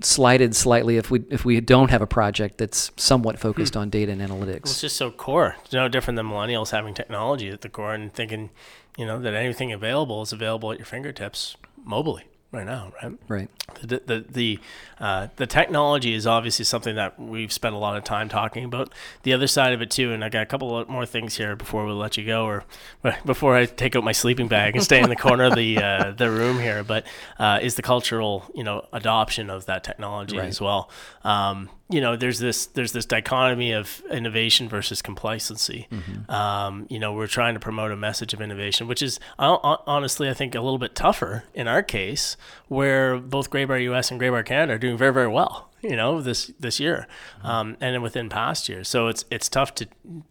slighted 0.00 0.54
slightly 0.54 0.98
if 0.98 1.10
we 1.10 1.24
if 1.30 1.46
we 1.46 1.58
don't 1.58 1.90
have 1.90 2.02
a 2.02 2.06
project 2.06 2.58
that's 2.58 2.90
somewhat 2.96 3.38
focused 3.38 3.74
hmm. 3.74 3.80
on 3.80 3.90
data 3.90 4.12
and 4.12 4.20
analytics. 4.20 4.64
Well, 4.64 4.72
it's 4.72 4.80
just 4.82 4.96
so 4.96 5.10
core. 5.10 5.56
It's 5.64 5.72
no 5.72 5.88
different 5.88 6.16
than 6.16 6.26
millennials 6.26 6.70
having 6.70 6.92
technology 6.92 7.48
at 7.48 7.62
the 7.62 7.70
core 7.70 7.94
and 7.94 8.12
thinking, 8.12 8.50
you 8.98 9.06
know, 9.06 9.18
that 9.18 9.32
anything 9.32 9.72
available 9.72 10.20
is 10.20 10.32
available 10.32 10.70
at 10.70 10.78
your 10.78 10.86
fingertips 10.86 11.56
mobilely 11.82 12.24
right 12.56 12.66
now, 12.66 12.92
right? 13.02 13.12
Right. 13.28 13.50
The 13.82 14.00
the 14.04 14.24
the, 14.28 14.58
uh, 14.98 15.28
the 15.36 15.46
technology 15.46 16.14
is 16.14 16.26
obviously 16.26 16.64
something 16.64 16.96
that 16.96 17.18
we've 17.20 17.52
spent 17.52 17.74
a 17.74 17.78
lot 17.78 17.96
of 17.96 18.04
time 18.04 18.28
talking 18.28 18.64
about. 18.64 18.92
The 19.22 19.32
other 19.32 19.46
side 19.46 19.72
of 19.72 19.82
it 19.82 19.90
too, 19.90 20.12
and 20.12 20.24
I 20.24 20.28
got 20.28 20.42
a 20.42 20.46
couple 20.46 20.84
more 20.86 21.06
things 21.06 21.36
here 21.36 21.54
before 21.56 21.84
we 21.86 21.92
let 21.92 22.16
you 22.16 22.24
go, 22.24 22.46
or 22.46 22.64
before 23.26 23.54
I 23.56 23.66
take 23.66 23.94
out 23.94 24.04
my 24.04 24.12
sleeping 24.12 24.48
bag 24.48 24.74
and 24.74 24.84
stay 24.84 25.00
in 25.00 25.08
the 25.08 25.16
corner 25.16 25.44
of 25.44 25.54
the 25.54 25.78
uh, 25.78 26.10
the 26.16 26.30
room 26.30 26.58
here. 26.58 26.82
But 26.82 27.06
uh, 27.38 27.58
is 27.62 27.74
the 27.74 27.82
cultural 27.82 28.50
you 28.54 28.64
know 28.64 28.86
adoption 28.92 29.50
of 29.50 29.66
that 29.66 29.84
technology 29.84 30.38
right. 30.38 30.48
as 30.48 30.60
well. 30.60 30.90
Um, 31.24 31.68
you 31.88 32.00
know, 32.00 32.16
there's 32.16 32.40
this 32.40 32.66
there's 32.66 32.92
this 32.92 33.06
dichotomy 33.06 33.70
of 33.70 34.02
innovation 34.10 34.68
versus 34.68 35.00
complacency. 35.02 35.86
Mm-hmm. 35.90 36.30
Um, 36.30 36.86
you 36.90 36.98
know, 36.98 37.12
we're 37.12 37.28
trying 37.28 37.54
to 37.54 37.60
promote 37.60 37.92
a 37.92 37.96
message 37.96 38.34
of 38.34 38.40
innovation, 38.40 38.88
which 38.88 39.02
is 39.02 39.20
honestly, 39.38 40.28
I 40.28 40.34
think, 40.34 40.54
a 40.54 40.60
little 40.60 40.78
bit 40.78 40.96
tougher 40.96 41.44
in 41.54 41.68
our 41.68 41.82
case, 41.82 42.36
where 42.66 43.18
both 43.18 43.50
Graybar 43.50 43.82
US 43.92 44.10
and 44.10 44.20
Graybar 44.20 44.44
Canada 44.44 44.74
are 44.74 44.78
doing 44.78 44.96
very 44.96 45.12
very 45.12 45.28
well. 45.28 45.70
You 45.80 45.94
know, 45.94 46.20
this 46.20 46.50
this 46.58 46.80
year, 46.80 47.06
mm-hmm. 47.38 47.46
um, 47.46 47.76
and 47.80 48.02
within 48.02 48.28
past 48.28 48.68
years. 48.68 48.88
So 48.88 49.06
it's 49.06 49.24
it's 49.30 49.48
tough 49.48 49.74
to 49.76 49.86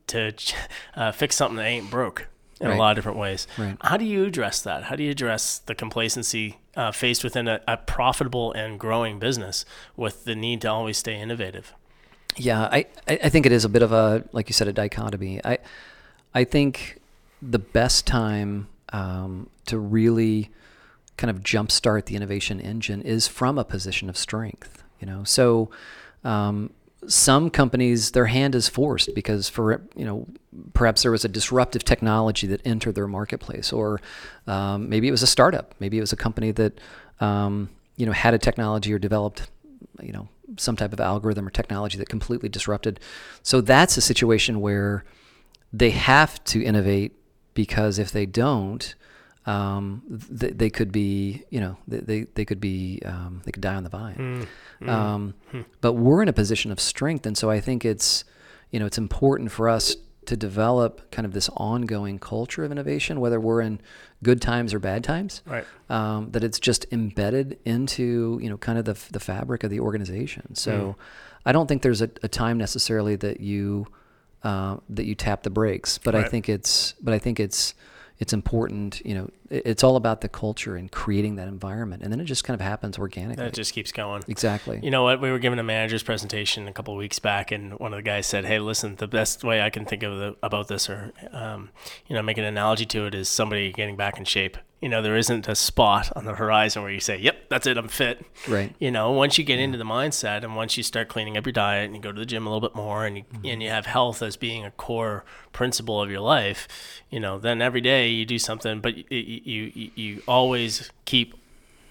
to 0.08 0.34
uh, 0.96 1.12
fix 1.14 1.38
something 1.38 1.58
that 1.58 1.66
ain't 1.66 1.90
broke. 1.90 2.28
In 2.62 2.68
Right. 2.68 2.76
a 2.76 2.80
lot 2.80 2.92
of 2.92 2.96
different 2.96 3.18
ways. 3.18 3.48
Right. 3.58 3.78
How 3.82 3.98
do 3.98 4.06
you 4.06 4.26
address 4.26 4.62
that? 4.62 4.84
How 4.84 4.96
do 4.96 5.04
you 5.04 5.12
address 5.12 5.60
the 5.60 5.76
complacency 5.76 6.58
uh, 6.76 6.92
faced 6.92 7.24
within 7.24 7.48
a, 7.48 7.62
a 7.68 7.78
profitable 7.78 8.52
and 8.54 8.80
growing 8.80 9.20
business 9.20 9.66
with 9.98 10.24
the 10.26 10.36
need 10.36 10.62
to 10.62 10.70
always 10.72 10.98
stay 10.98 11.20
innovative? 11.20 11.74
Yeah, 12.38 12.64
I, 12.64 12.86
I 13.08 13.30
think 13.30 13.46
it 13.46 13.52
is 13.52 13.64
a 13.66 13.70
bit 13.70 13.82
of 13.82 13.92
a 13.92 14.24
like 14.34 14.50
you 14.50 14.54
said 14.54 14.68
a 14.68 14.74
dichotomy. 14.74 15.40
I 15.46 15.58
I 16.34 16.44
think 16.44 17.00
the 17.42 17.60
best 17.60 18.06
time 18.06 18.68
um, 18.90 19.50
to 19.68 19.78
really 19.80 20.50
kind 21.18 21.32
of 21.32 21.42
jumpstart 21.44 22.06
the 22.06 22.16
innovation 22.16 22.60
engine 22.60 23.02
is 23.02 23.28
from 23.28 23.58
a 23.58 23.64
position 23.64 24.10
of 24.10 24.18
strength. 24.18 24.84
You 25.00 25.08
know, 25.08 25.24
so 25.24 25.70
um, 26.26 26.72
some 27.08 27.50
companies 27.50 28.12
their 28.12 28.26
hand 28.26 28.56
is 28.56 28.68
forced 28.68 29.14
because 29.16 29.50
for 29.50 29.82
you 29.96 30.06
know 30.06 30.28
perhaps 30.74 31.02
there 31.04 31.12
was 31.12 31.26
a 31.26 31.30
disruptive 31.30 31.84
technology 31.84 32.48
that 32.48 32.62
entered 32.66 32.96
their 32.96 33.08
marketplace, 33.08 33.72
or 33.74 34.02
um, 34.48 34.90
maybe 34.90 35.08
it 35.08 35.12
was 35.12 35.24
a 35.24 35.28
startup, 35.28 35.76
maybe 35.80 35.98
it 35.98 36.02
was 36.02 36.14
a 36.14 36.18
company 36.18 36.52
that 36.52 36.80
um, 37.20 37.70
you 37.98 38.06
know 38.06 38.12
had 38.12 38.34
a 38.34 38.38
technology 38.38 38.94
or 38.94 39.00
developed 39.00 39.50
you 40.02 40.12
know 40.12 40.28
some 40.58 40.76
type 40.76 40.94
of 40.94 41.00
algorithm 41.00 41.48
or 41.48 41.50
technology 41.50 41.98
that 41.98 42.10
completely 42.10 42.50
disrupted. 42.50 43.00
So 43.44 43.62
that's 43.62 43.98
a 43.98 44.02
situation 44.02 44.62
where 44.62 45.04
they 45.74 45.90
have 45.90 46.44
to 46.46 46.64
innovate 46.64 47.14
because 47.54 48.00
if 48.00 48.12
they 48.12 48.26
don't, 48.26 48.96
um, 49.46 50.02
th- 50.40 50.54
they 50.56 50.70
could 50.70 50.92
be, 50.92 51.44
you 51.50 51.60
know, 51.60 51.78
they, 51.88 52.00
they, 52.00 52.22
they 52.36 52.46
could 52.46 52.60
be, 52.60 53.02
um, 53.06 53.42
they 53.46 53.52
could 53.52 53.62
die 53.62 53.76
on 53.76 53.84
the 53.84 53.90
vine. 53.90 54.48
Um, 54.88 55.34
But 55.82 55.94
we're 55.94 56.22
in 56.22 56.28
a 56.30 56.34
position 56.34 56.72
of 56.72 56.80
strength. 56.80 57.26
And 57.26 57.38
so 57.38 57.50
I 57.50 57.60
think 57.60 57.86
it's, 57.86 58.24
you 58.72 58.80
know, 58.80 58.86
it's 58.86 58.98
important 58.98 59.52
for 59.52 59.70
us 59.70 59.96
to 60.26 60.36
develop 60.36 61.12
kind 61.12 61.26
of 61.28 61.34
this 61.34 61.50
ongoing 61.56 62.18
culture 62.18 62.64
of 62.64 62.72
innovation, 62.72 63.20
whether 63.20 63.40
we're 63.40 63.62
in 63.62 63.80
good 64.24 64.42
times 64.42 64.74
or 64.74 64.80
bad 64.80 65.04
times 65.04 65.44
Right. 65.46 65.66
um, 65.88 66.32
that 66.32 66.44
it's 66.44 66.60
just 66.60 66.88
embedded 66.92 67.60
into 67.64 68.40
you 68.42 68.50
know 68.50 68.58
kind 68.58 68.80
of 68.80 68.86
the, 68.86 68.98
the 69.12 69.20
fabric 69.20 69.64
of 69.64 69.70
the 69.70 69.80
organization. 69.80 70.56
So 70.56 70.96
I 71.46 71.52
don't 71.52 71.68
think 71.68 71.84
there's 71.84 72.02
a, 72.02 72.10
a 72.24 72.28
time 72.28 72.58
necessarily 72.58 73.16
that 73.18 73.40
you 73.40 73.86
uh, 74.44 74.78
that 74.90 75.06
you 75.06 75.14
tap 75.14 75.44
the 75.44 75.52
brakes, 75.52 76.00
but 76.00 76.16
I 76.16 76.24
think 76.32 76.50
it's 76.50 76.96
but 77.04 77.14
I 77.14 77.20
think 77.20 77.40
it's 77.40 77.76
it's 78.20 78.34
important. 78.34 79.02
You 79.06 79.16
know, 79.16 79.30
it's 79.50 79.84
all 79.84 79.96
about 79.96 80.22
the 80.22 80.30
culture 80.30 80.76
and 80.76 80.92
creating 80.92 81.36
that 81.36 81.48
environment, 81.48 82.02
and 82.04 82.12
then 82.12 82.20
it 82.20 82.26
just 82.26 82.44
kind 82.44 82.60
of 82.60 82.62
happens 82.66 82.98
organically. 82.98 83.44
That 83.44 83.54
just 83.54 83.74
keeps 83.74 83.92
going. 83.92 84.24
exactly. 84.28 84.80
You 84.82 84.92
know 84.92 85.04
what? 85.04 85.22
We 85.22 85.32
were 85.32 85.40
giving 85.40 85.60
a 85.60 85.64
manager's 85.64 86.04
presentation 86.04 86.68
a 86.68 86.74
couple 86.74 86.94
of 86.94 86.98
weeks 86.98 87.20
back, 87.20 87.52
and 87.52 87.78
one 87.80 87.94
of 87.94 87.98
the 87.98 88.04
guys 88.04 88.26
said, 88.26 88.46
"Hey, 88.46 88.60
listen, 88.60 88.96
the 88.96 89.08
best 89.08 89.44
way 89.44 89.62
I 89.62 89.70
can 89.70 89.86
think 89.86 90.04
of 90.04 90.18
the, 90.18 90.36
about 90.42 90.68
this, 90.68 90.90
or 90.90 91.12
um, 91.32 91.70
you 92.08 92.16
know, 92.16 92.22
make 92.22 92.38
an 92.38 92.44
analogy 92.44 92.86
to 92.88 93.06
it, 93.06 93.16
is 93.16 93.30
somebody 93.30 93.72
getting 93.72 93.96
back 93.96 94.18
in 94.18 94.26
shape. 94.26 94.58
You 94.82 94.90
know, 94.90 95.02
there 95.02 95.16
isn't 95.16 95.48
a 95.48 95.56
spot 95.56 96.12
on 96.16 96.26
the 96.26 96.36
horizon 96.36 96.82
where 96.84 96.92
you 96.92 97.00
say, 97.00 97.18
"Yep, 97.18 97.50
that's 97.50 97.66
it, 97.68 97.78
I'm 97.78 97.88
fit." 97.88 98.26
Right. 98.48 98.76
You 98.80 98.92
know, 98.92 99.12
once 99.12 99.38
you 99.38 99.44
get 99.44 99.60
into 99.60 99.78
the 99.78 99.84
mindset, 99.84 100.44
and 100.44 100.56
once 100.56 100.78
you 100.78 100.84
start 100.84 101.08
cleaning 101.08 101.38
up 101.38 101.46
your 101.46 101.54
diet, 101.54 101.86
and 101.86 101.96
you 101.96 102.02
go 102.02 102.12
to 102.12 102.20
the 102.20 102.26
gym 102.26 102.46
a 102.46 102.50
little 102.50 102.68
bit 102.68 102.76
more, 102.76 103.06
and 103.06 103.18
you 103.18 103.24
and 103.44 103.62
you 103.62 103.70
have 103.70 103.86
health 103.86 104.22
as 104.22 104.38
being 104.38 104.66
a 104.66 104.72
core 104.72 105.24
principle 105.54 106.02
of 106.02 106.12
your 106.12 106.20
life, 106.20 106.68
you 107.10 107.20
know, 107.20 107.40
then 107.40 107.62
every 107.62 107.82
day 107.82 108.10
you 108.10 108.26
do 108.26 108.38
something, 108.38 108.82
but 108.82 109.12
you 109.12 109.35
you, 109.44 109.72
you, 109.74 109.92
you 109.96 110.24
always 110.28 110.92
keep 111.06 111.34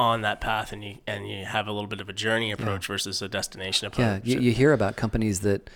on 0.01 0.23
that 0.23 0.41
path 0.41 0.73
and 0.73 0.85
you 0.85 0.99
and 1.07 1.29
you 1.29 1.45
have 1.45 1.67
a 1.69 1.73
little 1.73 1.87
bit 1.87 2.01
of 2.01 2.09
a 2.09 2.13
journey 2.13 2.51
approach 2.51 2.87
versus 2.87 3.23
a 3.23 3.29
destination 3.29 3.87
approach. 3.87 4.23
Yeah, 4.25 4.35
you, 4.35 4.41
you 4.41 4.53
hear 4.53 4.73
about 4.73 4.97
companies 4.97 5.41
that 5.41 5.71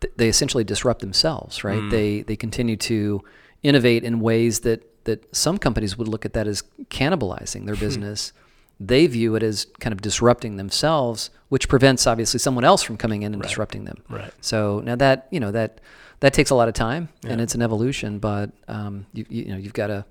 th- 0.00 0.12
they 0.16 0.28
essentially 0.28 0.64
disrupt 0.64 1.00
themselves, 1.00 1.62
right? 1.64 1.78
Mm. 1.80 1.90
They 1.90 2.22
they 2.22 2.36
continue 2.36 2.76
to 2.76 3.22
innovate 3.62 4.04
in 4.04 4.20
ways 4.20 4.60
that 4.60 5.04
that 5.04 5.34
some 5.34 5.58
companies 5.58 5.96
would 5.98 6.08
look 6.08 6.24
at 6.24 6.32
that 6.32 6.46
as 6.46 6.62
cannibalizing 6.90 7.66
their 7.66 7.76
business. 7.86 8.32
they 8.80 9.06
view 9.08 9.34
it 9.34 9.42
as 9.42 9.66
kind 9.80 9.92
of 9.92 10.00
disrupting 10.00 10.56
themselves, 10.56 11.30
which 11.48 11.68
prevents 11.68 12.06
obviously 12.06 12.38
someone 12.38 12.64
else 12.64 12.82
from 12.82 12.96
coming 12.96 13.22
in 13.22 13.34
and 13.34 13.42
disrupting 13.42 13.84
them. 13.84 13.98
Right. 14.08 14.32
So 14.40 14.80
now 14.80 14.96
that 14.96 15.26
you 15.30 15.40
know 15.40 15.50
that 15.50 15.80
that 16.20 16.32
takes 16.32 16.50
a 16.50 16.54
lot 16.54 16.68
of 16.68 16.74
time 16.74 17.08
and 17.24 17.40
it's 17.40 17.54
an 17.54 17.62
evolution, 17.62 18.18
but 18.18 18.50
um, 18.66 19.06
you 19.12 19.26
you 19.28 19.44
know 19.46 19.56
you've 19.56 19.74
got 19.74 19.88
to 19.88 20.04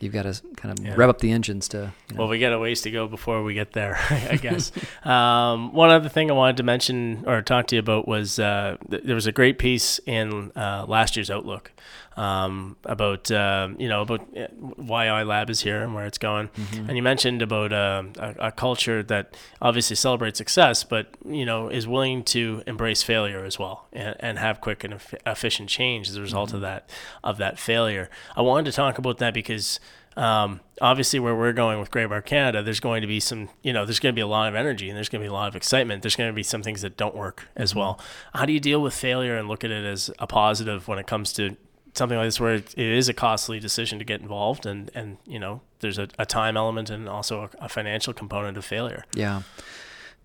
you've 0.00 0.12
got 0.12 0.22
to 0.24 0.40
kind 0.56 0.78
of 0.78 0.84
Yeah. 0.84 0.94
rev 0.96 1.08
up 1.08 1.20
the 1.20 1.32
engines 1.32 1.68
to. 1.68 1.92
You 2.10 2.14
know, 2.14 2.20
Well, 2.20 2.28
we 2.28 2.38
got 2.38 2.52
a 2.52 2.58
ways 2.58 2.82
to 2.82 2.90
go 2.90 3.06
before 3.08 3.42
we 3.42 3.54
get 3.54 3.72
there, 3.72 3.96
I 4.30 4.36
guess. 4.36 4.70
um, 5.04 5.72
one 5.72 5.90
other 5.90 6.08
thing 6.08 6.30
I 6.30 6.34
wanted 6.34 6.56
to 6.58 6.62
mention 6.62 7.24
or 7.26 7.40
talk 7.42 7.66
to 7.68 7.76
you 7.76 7.80
about 7.80 8.06
was 8.06 8.38
uh, 8.38 8.76
th- 8.90 9.02
there 9.04 9.14
was 9.14 9.26
a 9.26 9.32
great 9.32 9.58
piece 9.58 9.98
in 10.06 10.52
uh, 10.56 10.84
last 10.86 11.16
year's 11.16 11.30
Outlook 11.30 11.72
um, 12.16 12.76
about 12.84 13.30
um, 13.30 13.76
you 13.78 13.88
know 13.88 14.02
about 14.02 14.20
uh, 14.36 14.46
why 14.76 15.06
iLab 15.06 15.50
is 15.50 15.60
here 15.60 15.82
and 15.82 15.94
where 15.94 16.06
it's 16.06 16.18
going, 16.18 16.48
Mm-hmm. 16.48 16.88
and 16.88 16.96
you 16.96 17.02
mentioned 17.02 17.42
about 17.42 17.72
um 17.72 18.12
a, 18.18 18.34
a 18.48 18.52
culture 18.52 19.02
that 19.02 19.36
obviously 19.60 19.96
celebrates 19.96 20.38
success, 20.38 20.84
but 20.84 21.08
you 21.24 21.44
know 21.44 21.68
is 21.68 21.86
willing 21.86 22.24
to 22.24 22.62
embrace 22.66 23.02
failure 23.02 23.44
as 23.44 23.58
well 23.58 23.86
and, 23.92 24.16
and 24.20 24.38
have 24.38 24.60
quick 24.60 24.84
and 24.84 24.94
eff- 24.94 25.14
efficient 25.26 25.68
change 25.68 26.08
as 26.08 26.16
a 26.16 26.20
result 26.20 26.48
Mm-hmm. 26.48 26.56
of 26.56 26.62
that 26.62 26.90
of 27.24 27.36
that 27.38 27.58
failure. 27.58 28.08
I 28.36 28.42
wanted 28.42 28.70
to 28.70 28.72
talk 28.76 28.98
about 28.98 29.18
that 29.18 29.34
because 29.34 29.80
um, 30.16 30.60
obviously 30.80 31.18
where 31.20 31.34
we're 31.36 31.52
going 31.52 31.78
with 31.78 31.90
Graybar 31.90 32.24
Canada, 32.24 32.62
there's 32.62 32.80
going 32.80 33.02
to 33.02 33.06
be 33.06 33.20
some, 33.20 33.50
you 33.62 33.70
know, 33.74 33.84
there's 33.84 34.00
going 34.00 34.14
to 34.14 34.16
be 34.16 34.22
a 34.22 34.26
lot 34.26 34.48
of 34.48 34.54
energy 34.54 34.88
and 34.88 34.96
there's 34.96 35.10
going 35.10 35.20
to 35.20 35.24
be 35.26 35.28
a 35.28 35.32
lot 35.32 35.46
of 35.48 35.54
excitement. 35.56 36.00
There's 36.02 36.16
going 36.16 36.30
to 36.30 36.34
be 36.34 36.42
some 36.42 36.62
things 36.62 36.80
that 36.80 36.96
don't 36.96 37.14
work 37.14 37.48
as 37.54 37.70
Mm-hmm. 37.72 37.80
well. 37.80 38.00
How 38.34 38.46
do 38.46 38.52
you 38.54 38.60
deal 38.60 38.80
with 38.80 38.94
failure 38.94 39.36
and 39.36 39.46
look 39.46 39.62
at 39.62 39.70
it 39.70 39.84
as 39.84 40.10
a 40.18 40.26
positive 40.26 40.88
when 40.88 40.98
it 40.98 41.06
comes 41.06 41.34
to 41.34 41.56
something 41.96 42.18
like 42.18 42.26
this, 42.26 42.40
where 42.40 42.54
it 42.54 42.76
is 42.76 43.08
a 43.08 43.14
costly 43.14 43.58
decision 43.60 43.98
to 43.98 44.04
get 44.04 44.20
involved 44.20 44.66
and, 44.66 44.90
and 44.94 45.18
you 45.26 45.38
know, 45.38 45.60
there's 45.80 45.98
a, 45.98 46.08
a 46.18 46.26
time 46.26 46.56
element 46.56 46.90
and 46.90 47.08
also 47.08 47.42
a, 47.42 47.64
a 47.64 47.68
financial 47.68 48.12
component 48.12 48.56
of 48.56 48.64
failure. 48.64 49.04
Yeah, 49.14 49.42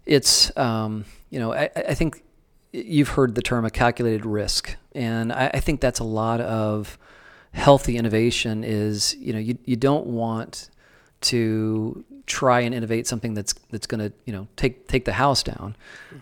it's 0.05 0.55
um, 0.57 1.05
you 1.29 1.39
know 1.39 1.53
I, 1.53 1.69
I 1.75 1.93
think 1.93 2.23
you've 2.71 3.09
heard 3.09 3.35
the 3.35 3.41
term 3.41 3.65
a 3.65 3.69
calculated 3.69 4.25
risk, 4.25 4.75
and 4.93 5.31
I, 5.31 5.51
I 5.53 5.59
think 5.59 5.81
that's 5.81 5.99
a 5.99 6.05
lot 6.05 6.41
of 6.41 6.97
healthy 7.53 7.97
innovation. 7.97 8.63
Is 8.63 9.15
you 9.15 9.33
know 9.33 9.39
you 9.39 9.57
you 9.65 9.75
don't 9.75 10.07
want 10.07 10.69
to 11.21 12.03
try 12.25 12.61
and 12.61 12.73
innovate 12.73 13.07
something 13.07 13.33
that's 13.33 13.53
that's 13.69 13.87
going 13.87 13.99
to 13.99 14.13
you 14.25 14.33
know 14.33 14.47
take 14.55 14.87
take 14.87 15.05
the 15.05 15.13
house 15.13 15.43
down, 15.43 15.75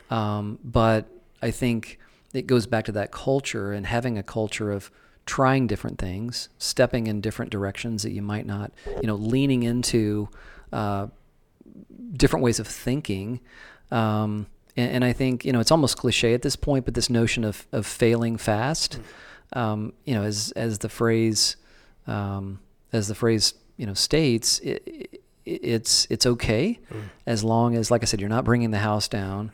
um, 0.10 0.60
but 0.64 1.06
I 1.42 1.52
think 1.52 2.00
it 2.34 2.48
goes 2.48 2.68
back 2.68 2.86
to 2.86 2.92
that 2.92 3.12
culture 3.12 3.74
and 3.74 3.86
having 3.86 4.18
a 4.18 4.24
culture 4.24 4.72
of 4.72 4.92
trying 5.30 5.68
different 5.68 6.00
things, 6.00 6.50
stepping 6.58 7.06
in 7.06 7.22
different 7.22 7.52
directions 7.52 8.02
that 8.02 8.12
you 8.12 8.22
might 8.24 8.48
not, 8.48 8.72
you 9.00 9.08
know, 9.08 9.14
leaning 9.14 9.62
into 9.62 10.28
uh, 10.74 11.06
different 12.14 12.44
ways 12.44 12.60
of 12.60 12.68
thinking. 12.68 13.40
Um, 13.92 14.48
and, 14.76 14.92
and 14.92 15.06
I 15.06 15.14
think 15.14 15.46
you 15.46 15.54
know 15.54 15.60
it's 15.60 15.70
almost 15.70 15.98
cliche 15.98 16.34
at 16.34 16.42
this 16.42 16.56
point, 16.56 16.84
but 16.86 16.96
this 16.96 17.12
notion 17.12 17.44
of, 17.44 17.68
of 17.72 17.86
failing 17.86 18.38
fast, 18.38 19.00
um, 19.54 19.94
you 20.04 20.16
know, 20.16 20.24
as 20.24 20.52
as 20.56 20.80
the 20.80 20.90
phrase 20.90 21.58
um, 22.08 22.60
as 22.92 23.08
the 23.08 23.16
phrase 23.16 23.54
you 23.78 23.86
know 23.86 23.94
states, 23.94 24.60
it, 24.60 24.82
it, 24.88 25.22
it's 25.46 26.08
it's 26.10 26.26
okay 26.26 26.80
as 27.28 27.44
long 27.44 27.76
as, 27.76 27.92
like 27.92 28.02
I 28.02 28.06
said, 28.06 28.20
you're 28.20 28.30
not 28.30 28.46
bringing 28.46 28.72
the 28.72 28.80
house 28.80 29.08
down, 29.08 29.52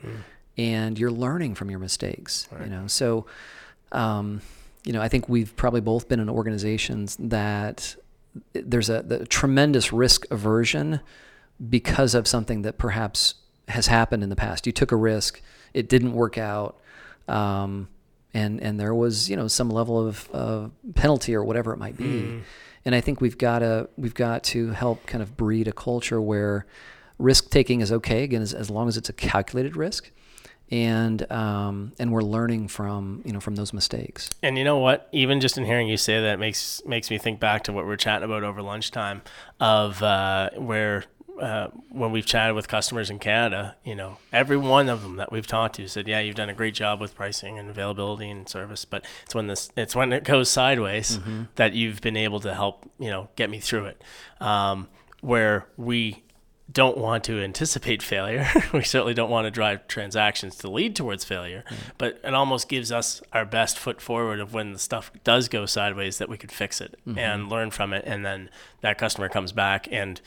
and 0.56 0.98
you're 0.98 1.12
learning 1.12 1.54
from 1.54 1.68
your 1.68 1.80
mistakes. 1.80 2.48
You 2.64 2.70
know, 2.70 2.86
so. 2.86 3.26
You 4.86 4.92
know, 4.92 5.02
I 5.02 5.08
think 5.08 5.28
we've 5.28 5.54
probably 5.56 5.82
both 5.82 6.08
been 6.08 6.20
in 6.20 6.30
organizations 6.30 7.16
that 7.18 7.96
there's 8.54 8.88
a, 8.88 9.02
the 9.02 9.26
tremendous 9.26 9.92
risk 9.92 10.26
aversion 10.30 11.00
because 11.68 12.14
of 12.14 12.26
something 12.26 12.62
that 12.62 12.78
perhaps 12.78 13.34
has 13.68 13.88
happened 13.88 14.22
in 14.22 14.28
the 14.30 14.36
past. 14.36 14.66
You 14.66 14.72
took 14.72 14.92
a 14.92 14.96
risk, 14.96 15.42
it 15.74 15.88
didn't 15.88 16.12
work 16.12 16.38
out, 16.38 16.80
um, 17.28 17.88
and 18.32 18.60
and 18.62 18.78
there 18.78 18.94
was 18.94 19.28
you 19.28 19.36
know 19.36 19.48
some 19.48 19.70
level 19.70 20.06
of 20.06 20.28
uh, 20.32 20.68
penalty 20.94 21.34
or 21.34 21.44
whatever 21.44 21.72
it 21.72 21.78
might 21.78 21.96
be. 21.96 22.42
And 22.84 22.94
I 22.94 23.00
think 23.00 23.20
we've 23.20 23.38
got 23.38 23.60
to 23.60 23.88
we've 23.96 24.14
got 24.14 24.44
to 24.44 24.70
help 24.70 25.06
kind 25.06 25.22
of 25.22 25.36
breed 25.36 25.66
a 25.66 25.72
culture 25.72 26.20
where 26.20 26.66
risk 27.18 27.50
taking 27.50 27.80
is 27.80 27.90
okay 27.90 28.22
again 28.22 28.42
as, 28.42 28.54
as 28.54 28.70
long 28.70 28.86
as 28.88 28.96
it's 28.96 29.08
a 29.08 29.12
calculated 29.12 29.74
risk. 29.76 30.10
And 30.70 31.30
um, 31.30 31.92
and 31.98 32.12
we're 32.12 32.22
learning 32.22 32.68
from 32.68 33.22
you 33.24 33.32
know 33.32 33.40
from 33.40 33.54
those 33.54 33.72
mistakes. 33.72 34.30
And 34.42 34.58
you 34.58 34.64
know 34.64 34.78
what? 34.78 35.08
Even 35.12 35.40
just 35.40 35.56
in 35.56 35.64
hearing 35.64 35.86
you 35.88 35.96
say 35.96 36.20
that 36.22 36.38
makes 36.40 36.82
makes 36.84 37.08
me 37.10 37.18
think 37.18 37.38
back 37.38 37.64
to 37.64 37.72
what 37.72 37.86
we 37.86 37.92
are 37.92 37.96
chatting 37.96 38.24
about 38.24 38.42
over 38.42 38.62
lunchtime, 38.62 39.22
of 39.60 40.02
uh, 40.02 40.50
where 40.56 41.04
uh, 41.40 41.68
when 41.90 42.12
we've 42.12 42.26
chatted 42.26 42.56
with 42.56 42.66
customers 42.66 43.10
in 43.10 43.18
Canada, 43.18 43.76
you 43.84 43.94
know, 43.94 44.16
every 44.32 44.56
one 44.56 44.88
of 44.88 45.02
them 45.02 45.16
that 45.16 45.30
we've 45.30 45.46
talked 45.46 45.76
to 45.76 45.86
said, 45.86 46.08
"Yeah, 46.08 46.18
you've 46.20 46.34
done 46.34 46.48
a 46.48 46.54
great 46.54 46.74
job 46.74 47.00
with 47.00 47.14
pricing 47.14 47.58
and 47.58 47.68
availability 47.68 48.28
and 48.30 48.48
service, 48.48 48.84
but 48.84 49.04
it's 49.24 49.34
when 49.34 49.46
this 49.46 49.70
it's 49.76 49.94
when 49.94 50.12
it 50.12 50.24
goes 50.24 50.50
sideways 50.50 51.18
that 51.56 51.74
you've 51.74 52.00
been 52.00 52.16
able 52.16 52.40
to 52.40 52.54
help 52.54 52.90
you 52.98 53.10
know 53.10 53.28
get 53.36 53.50
me 53.50 53.60
through 53.60 53.86
it." 53.86 54.02
Um, 54.40 54.88
where 55.20 55.66
we 55.76 56.22
don't 56.70 56.98
want 56.98 57.24
to 57.24 57.40
anticipate 57.42 58.02
failure. 58.02 58.46
we 58.72 58.82
certainly 58.82 59.14
don't 59.14 59.30
want 59.30 59.46
to 59.46 59.50
drive 59.50 59.86
transactions 59.86 60.56
to 60.56 60.70
lead 60.70 60.96
towards 60.96 61.24
failure, 61.24 61.64
mm. 61.68 61.76
but 61.96 62.20
it 62.24 62.34
almost 62.34 62.68
gives 62.68 62.90
us 62.90 63.22
our 63.32 63.44
best 63.44 63.78
foot 63.78 64.00
forward 64.00 64.40
of 64.40 64.52
when 64.52 64.72
the 64.72 64.78
stuff 64.78 65.10
does 65.22 65.48
go 65.48 65.64
sideways 65.64 66.18
that 66.18 66.28
we 66.28 66.36
could 66.36 66.50
fix 66.50 66.80
it 66.80 66.96
mm-hmm. 67.06 67.18
and 67.18 67.48
learn 67.48 67.70
from 67.70 67.92
it. 67.92 68.04
And 68.06 68.26
then 68.26 68.50
that 68.80 68.98
customer 68.98 69.28
comes 69.28 69.52
back 69.52 69.86
and, 69.92 70.20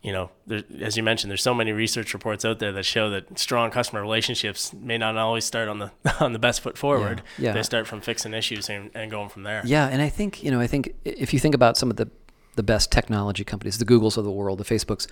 you 0.00 0.12
know, 0.12 0.30
there, 0.46 0.62
as 0.80 0.96
you 0.96 1.02
mentioned, 1.02 1.30
there's 1.30 1.42
so 1.42 1.54
many 1.54 1.72
research 1.72 2.14
reports 2.14 2.44
out 2.44 2.58
there 2.58 2.72
that 2.72 2.84
show 2.84 3.10
that 3.10 3.38
strong 3.38 3.70
customer 3.70 4.00
relationships 4.00 4.72
may 4.72 4.96
not 4.96 5.16
always 5.16 5.44
start 5.44 5.68
on 5.68 5.78
the 5.78 5.92
on 6.20 6.32
the 6.32 6.38
best 6.38 6.62
foot 6.62 6.76
forward. 6.76 7.22
Yeah, 7.38 7.48
yeah. 7.48 7.52
They 7.52 7.62
start 7.62 7.86
from 7.86 8.00
fixing 8.00 8.34
issues 8.34 8.68
and, 8.68 8.90
and 8.94 9.10
going 9.10 9.28
from 9.28 9.44
there. 9.44 9.62
Yeah, 9.64 9.86
and 9.86 10.02
I 10.02 10.08
think 10.08 10.42
you 10.42 10.50
know, 10.50 10.58
I 10.58 10.66
think 10.66 10.94
if 11.04 11.32
you 11.32 11.38
think 11.38 11.54
about 11.54 11.76
some 11.76 11.88
of 11.88 11.96
the 11.96 12.10
the 12.56 12.62
best 12.62 12.90
technology 12.90 13.44
companies, 13.44 13.78
the 13.78 13.84
Googles 13.84 14.16
of 14.16 14.24
the 14.24 14.30
world, 14.30 14.58
the 14.58 14.64
Facebooks, 14.64 15.06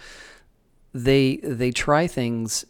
they 0.93 1.37
they 1.37 1.71
try 1.71 2.07
things 2.07 2.65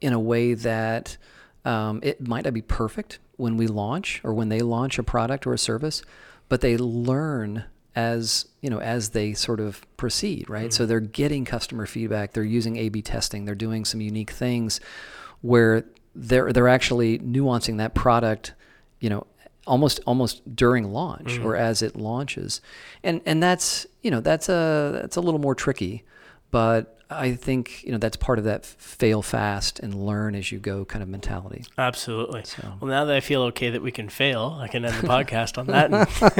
in 0.00 0.12
a 0.12 0.18
way 0.18 0.54
that 0.54 1.16
um, 1.64 2.00
it 2.02 2.26
might 2.26 2.44
not 2.44 2.54
be 2.54 2.62
perfect 2.62 3.18
when 3.36 3.56
we 3.56 3.66
launch 3.66 4.20
or 4.24 4.34
when 4.34 4.48
they 4.48 4.60
launch 4.60 4.98
a 4.98 5.02
product 5.02 5.46
or 5.46 5.52
a 5.52 5.58
service, 5.58 6.02
but 6.48 6.60
they 6.60 6.76
learn 6.76 7.64
as 7.94 8.46
you 8.60 8.70
know 8.70 8.80
as 8.80 9.10
they 9.10 9.32
sort 9.32 9.60
of 9.60 9.86
proceed, 9.96 10.48
right? 10.48 10.64
Mm-hmm. 10.64 10.70
So 10.70 10.86
they're 10.86 11.00
getting 11.00 11.44
customer 11.44 11.86
feedback, 11.86 12.32
they're 12.32 12.42
using 12.42 12.76
A/B 12.76 13.02
testing, 13.02 13.44
they're 13.44 13.54
doing 13.54 13.84
some 13.84 14.00
unique 14.00 14.30
things 14.30 14.80
where 15.40 15.84
they're 16.14 16.52
they're 16.52 16.68
actually 16.68 17.18
nuancing 17.18 17.78
that 17.78 17.94
product, 17.94 18.54
you 19.00 19.10
know, 19.10 19.26
almost 19.66 20.00
almost 20.06 20.56
during 20.56 20.92
launch 20.92 21.34
mm-hmm. 21.34 21.46
or 21.46 21.56
as 21.56 21.82
it 21.82 21.96
launches, 21.96 22.60
and 23.02 23.20
and 23.26 23.42
that's 23.42 23.86
you 24.02 24.10
know 24.10 24.20
that's 24.20 24.48
a 24.48 24.98
that's 25.02 25.16
a 25.16 25.20
little 25.20 25.40
more 25.40 25.54
tricky, 25.54 26.04
but 26.50 26.98
I 27.16 27.34
think 27.34 27.84
you 27.84 27.92
know 27.92 27.98
that's 27.98 28.16
part 28.16 28.38
of 28.38 28.44
that 28.44 28.64
fail 28.64 29.22
fast 29.22 29.80
and 29.80 29.94
learn 29.94 30.34
as 30.34 30.52
you 30.52 30.58
go 30.58 30.84
kind 30.84 31.02
of 31.02 31.08
mentality. 31.08 31.64
Absolutely. 31.78 32.44
So. 32.44 32.74
Well, 32.80 32.90
now 32.90 33.04
that 33.04 33.16
I 33.16 33.20
feel 33.20 33.42
okay 33.42 33.70
that 33.70 33.82
we 33.82 33.90
can 33.90 34.08
fail, 34.08 34.58
I 34.60 34.68
can 34.68 34.84
end 34.84 34.94
the 34.94 35.08
podcast 35.08 35.58
on 35.58 35.66
that. 35.66 35.90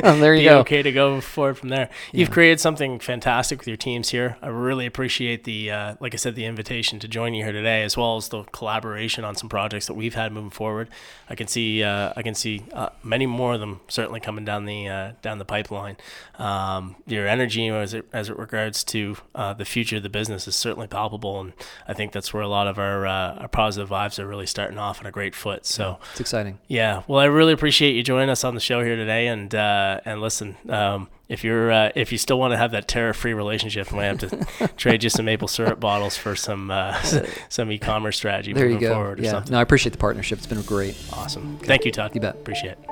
And 0.04 0.22
there 0.22 0.34
you 0.34 0.48
go. 0.48 0.58
Okay 0.60 0.82
to 0.82 0.92
go 0.92 1.20
forward 1.20 1.58
from 1.58 1.68
there. 1.68 1.90
You've 2.12 2.30
created 2.30 2.60
something 2.60 2.98
fantastic 2.98 3.58
with 3.58 3.68
your 3.68 3.76
teams 3.76 4.10
here. 4.10 4.36
I 4.42 4.48
really 4.48 4.86
appreciate 4.86 5.44
the, 5.44 5.70
uh, 5.70 5.94
like 6.00 6.14
I 6.14 6.16
said, 6.16 6.34
the 6.34 6.44
invitation 6.44 6.98
to 7.00 7.08
join 7.08 7.34
you 7.34 7.44
here 7.44 7.52
today, 7.52 7.82
as 7.82 7.96
well 7.96 8.16
as 8.16 8.28
the 8.28 8.44
collaboration 8.44 9.24
on 9.24 9.34
some 9.34 9.48
projects 9.48 9.86
that 9.86 9.94
we've 9.94 10.14
had 10.14 10.32
moving 10.32 10.50
forward. 10.50 10.88
I 11.28 11.34
can 11.34 11.46
see, 11.46 11.82
uh, 11.82 12.12
I 12.16 12.22
can 12.22 12.34
see 12.34 12.62
uh, 12.72 12.90
many 13.02 13.26
more 13.26 13.54
of 13.54 13.60
them 13.60 13.80
certainly 13.88 14.20
coming 14.20 14.44
down 14.44 14.66
the 14.66 14.88
uh, 14.88 15.12
down 15.22 15.38
the 15.38 15.44
pipeline. 15.44 15.96
Um, 16.38 16.96
your 17.06 17.26
energy 17.26 17.68
as 17.68 17.94
it 17.94 18.06
as 18.12 18.28
it 18.28 18.38
regards 18.38 18.84
to 18.84 19.16
uh, 19.34 19.54
the 19.54 19.64
future 19.64 19.96
of 19.96 20.02
the 20.02 20.08
business 20.08 20.46
is 20.46 20.56
certainly 20.62 20.86
palpable, 20.86 21.40
and 21.40 21.52
I 21.86 21.92
think 21.92 22.12
that's 22.12 22.32
where 22.32 22.42
a 22.42 22.48
lot 22.48 22.66
of 22.66 22.78
our, 22.78 23.06
uh, 23.06 23.34
our 23.34 23.48
positive 23.48 23.88
vibes 23.90 24.18
are 24.18 24.26
really 24.26 24.46
starting 24.46 24.78
off 24.78 25.00
on 25.00 25.06
a 25.06 25.10
great 25.10 25.34
foot. 25.34 25.66
So 25.66 25.98
it's 26.12 26.20
exciting. 26.20 26.58
Yeah, 26.68 27.02
well, 27.06 27.20
I 27.20 27.24
really 27.24 27.52
appreciate 27.52 27.94
you 27.94 28.02
joining 28.02 28.30
us 28.30 28.44
on 28.44 28.54
the 28.54 28.60
show 28.60 28.82
here 28.82 28.96
today, 28.96 29.26
and 29.26 29.54
uh, 29.54 30.00
and 30.04 30.20
listen. 30.20 30.56
Um, 30.68 31.08
if 31.28 31.44
you're 31.44 31.72
uh, 31.72 31.90
if 31.94 32.12
you 32.12 32.18
still 32.18 32.38
want 32.38 32.52
to 32.52 32.58
have 32.58 32.72
that 32.72 32.86
tariff-free 32.88 33.32
relationship, 33.32 33.90
I 33.92 33.96
might 33.96 34.04
have 34.04 34.18
to 34.58 34.68
trade 34.76 35.02
you 35.02 35.08
some 35.08 35.24
maple 35.24 35.48
syrup 35.48 35.80
bottles 35.80 36.16
for 36.16 36.36
some 36.36 36.70
uh, 36.70 37.00
some 37.48 37.72
e-commerce 37.72 38.16
strategy 38.16 38.52
there 38.52 38.64
moving 38.64 38.82
you 38.82 38.88
go. 38.88 38.94
forward 38.94 39.20
or 39.20 39.22
yeah. 39.22 39.30
something. 39.30 39.52
No, 39.52 39.58
I 39.58 39.62
appreciate 39.62 39.92
the 39.92 39.98
partnership. 39.98 40.38
It's 40.38 40.46
been 40.46 40.62
great. 40.62 40.94
Awesome. 41.12 41.56
Okay. 41.56 41.66
Thank 41.66 41.84
you, 41.86 41.92
Todd. 41.92 42.14
You 42.14 42.20
bet. 42.20 42.34
Appreciate 42.34 42.72
it. 42.72 42.91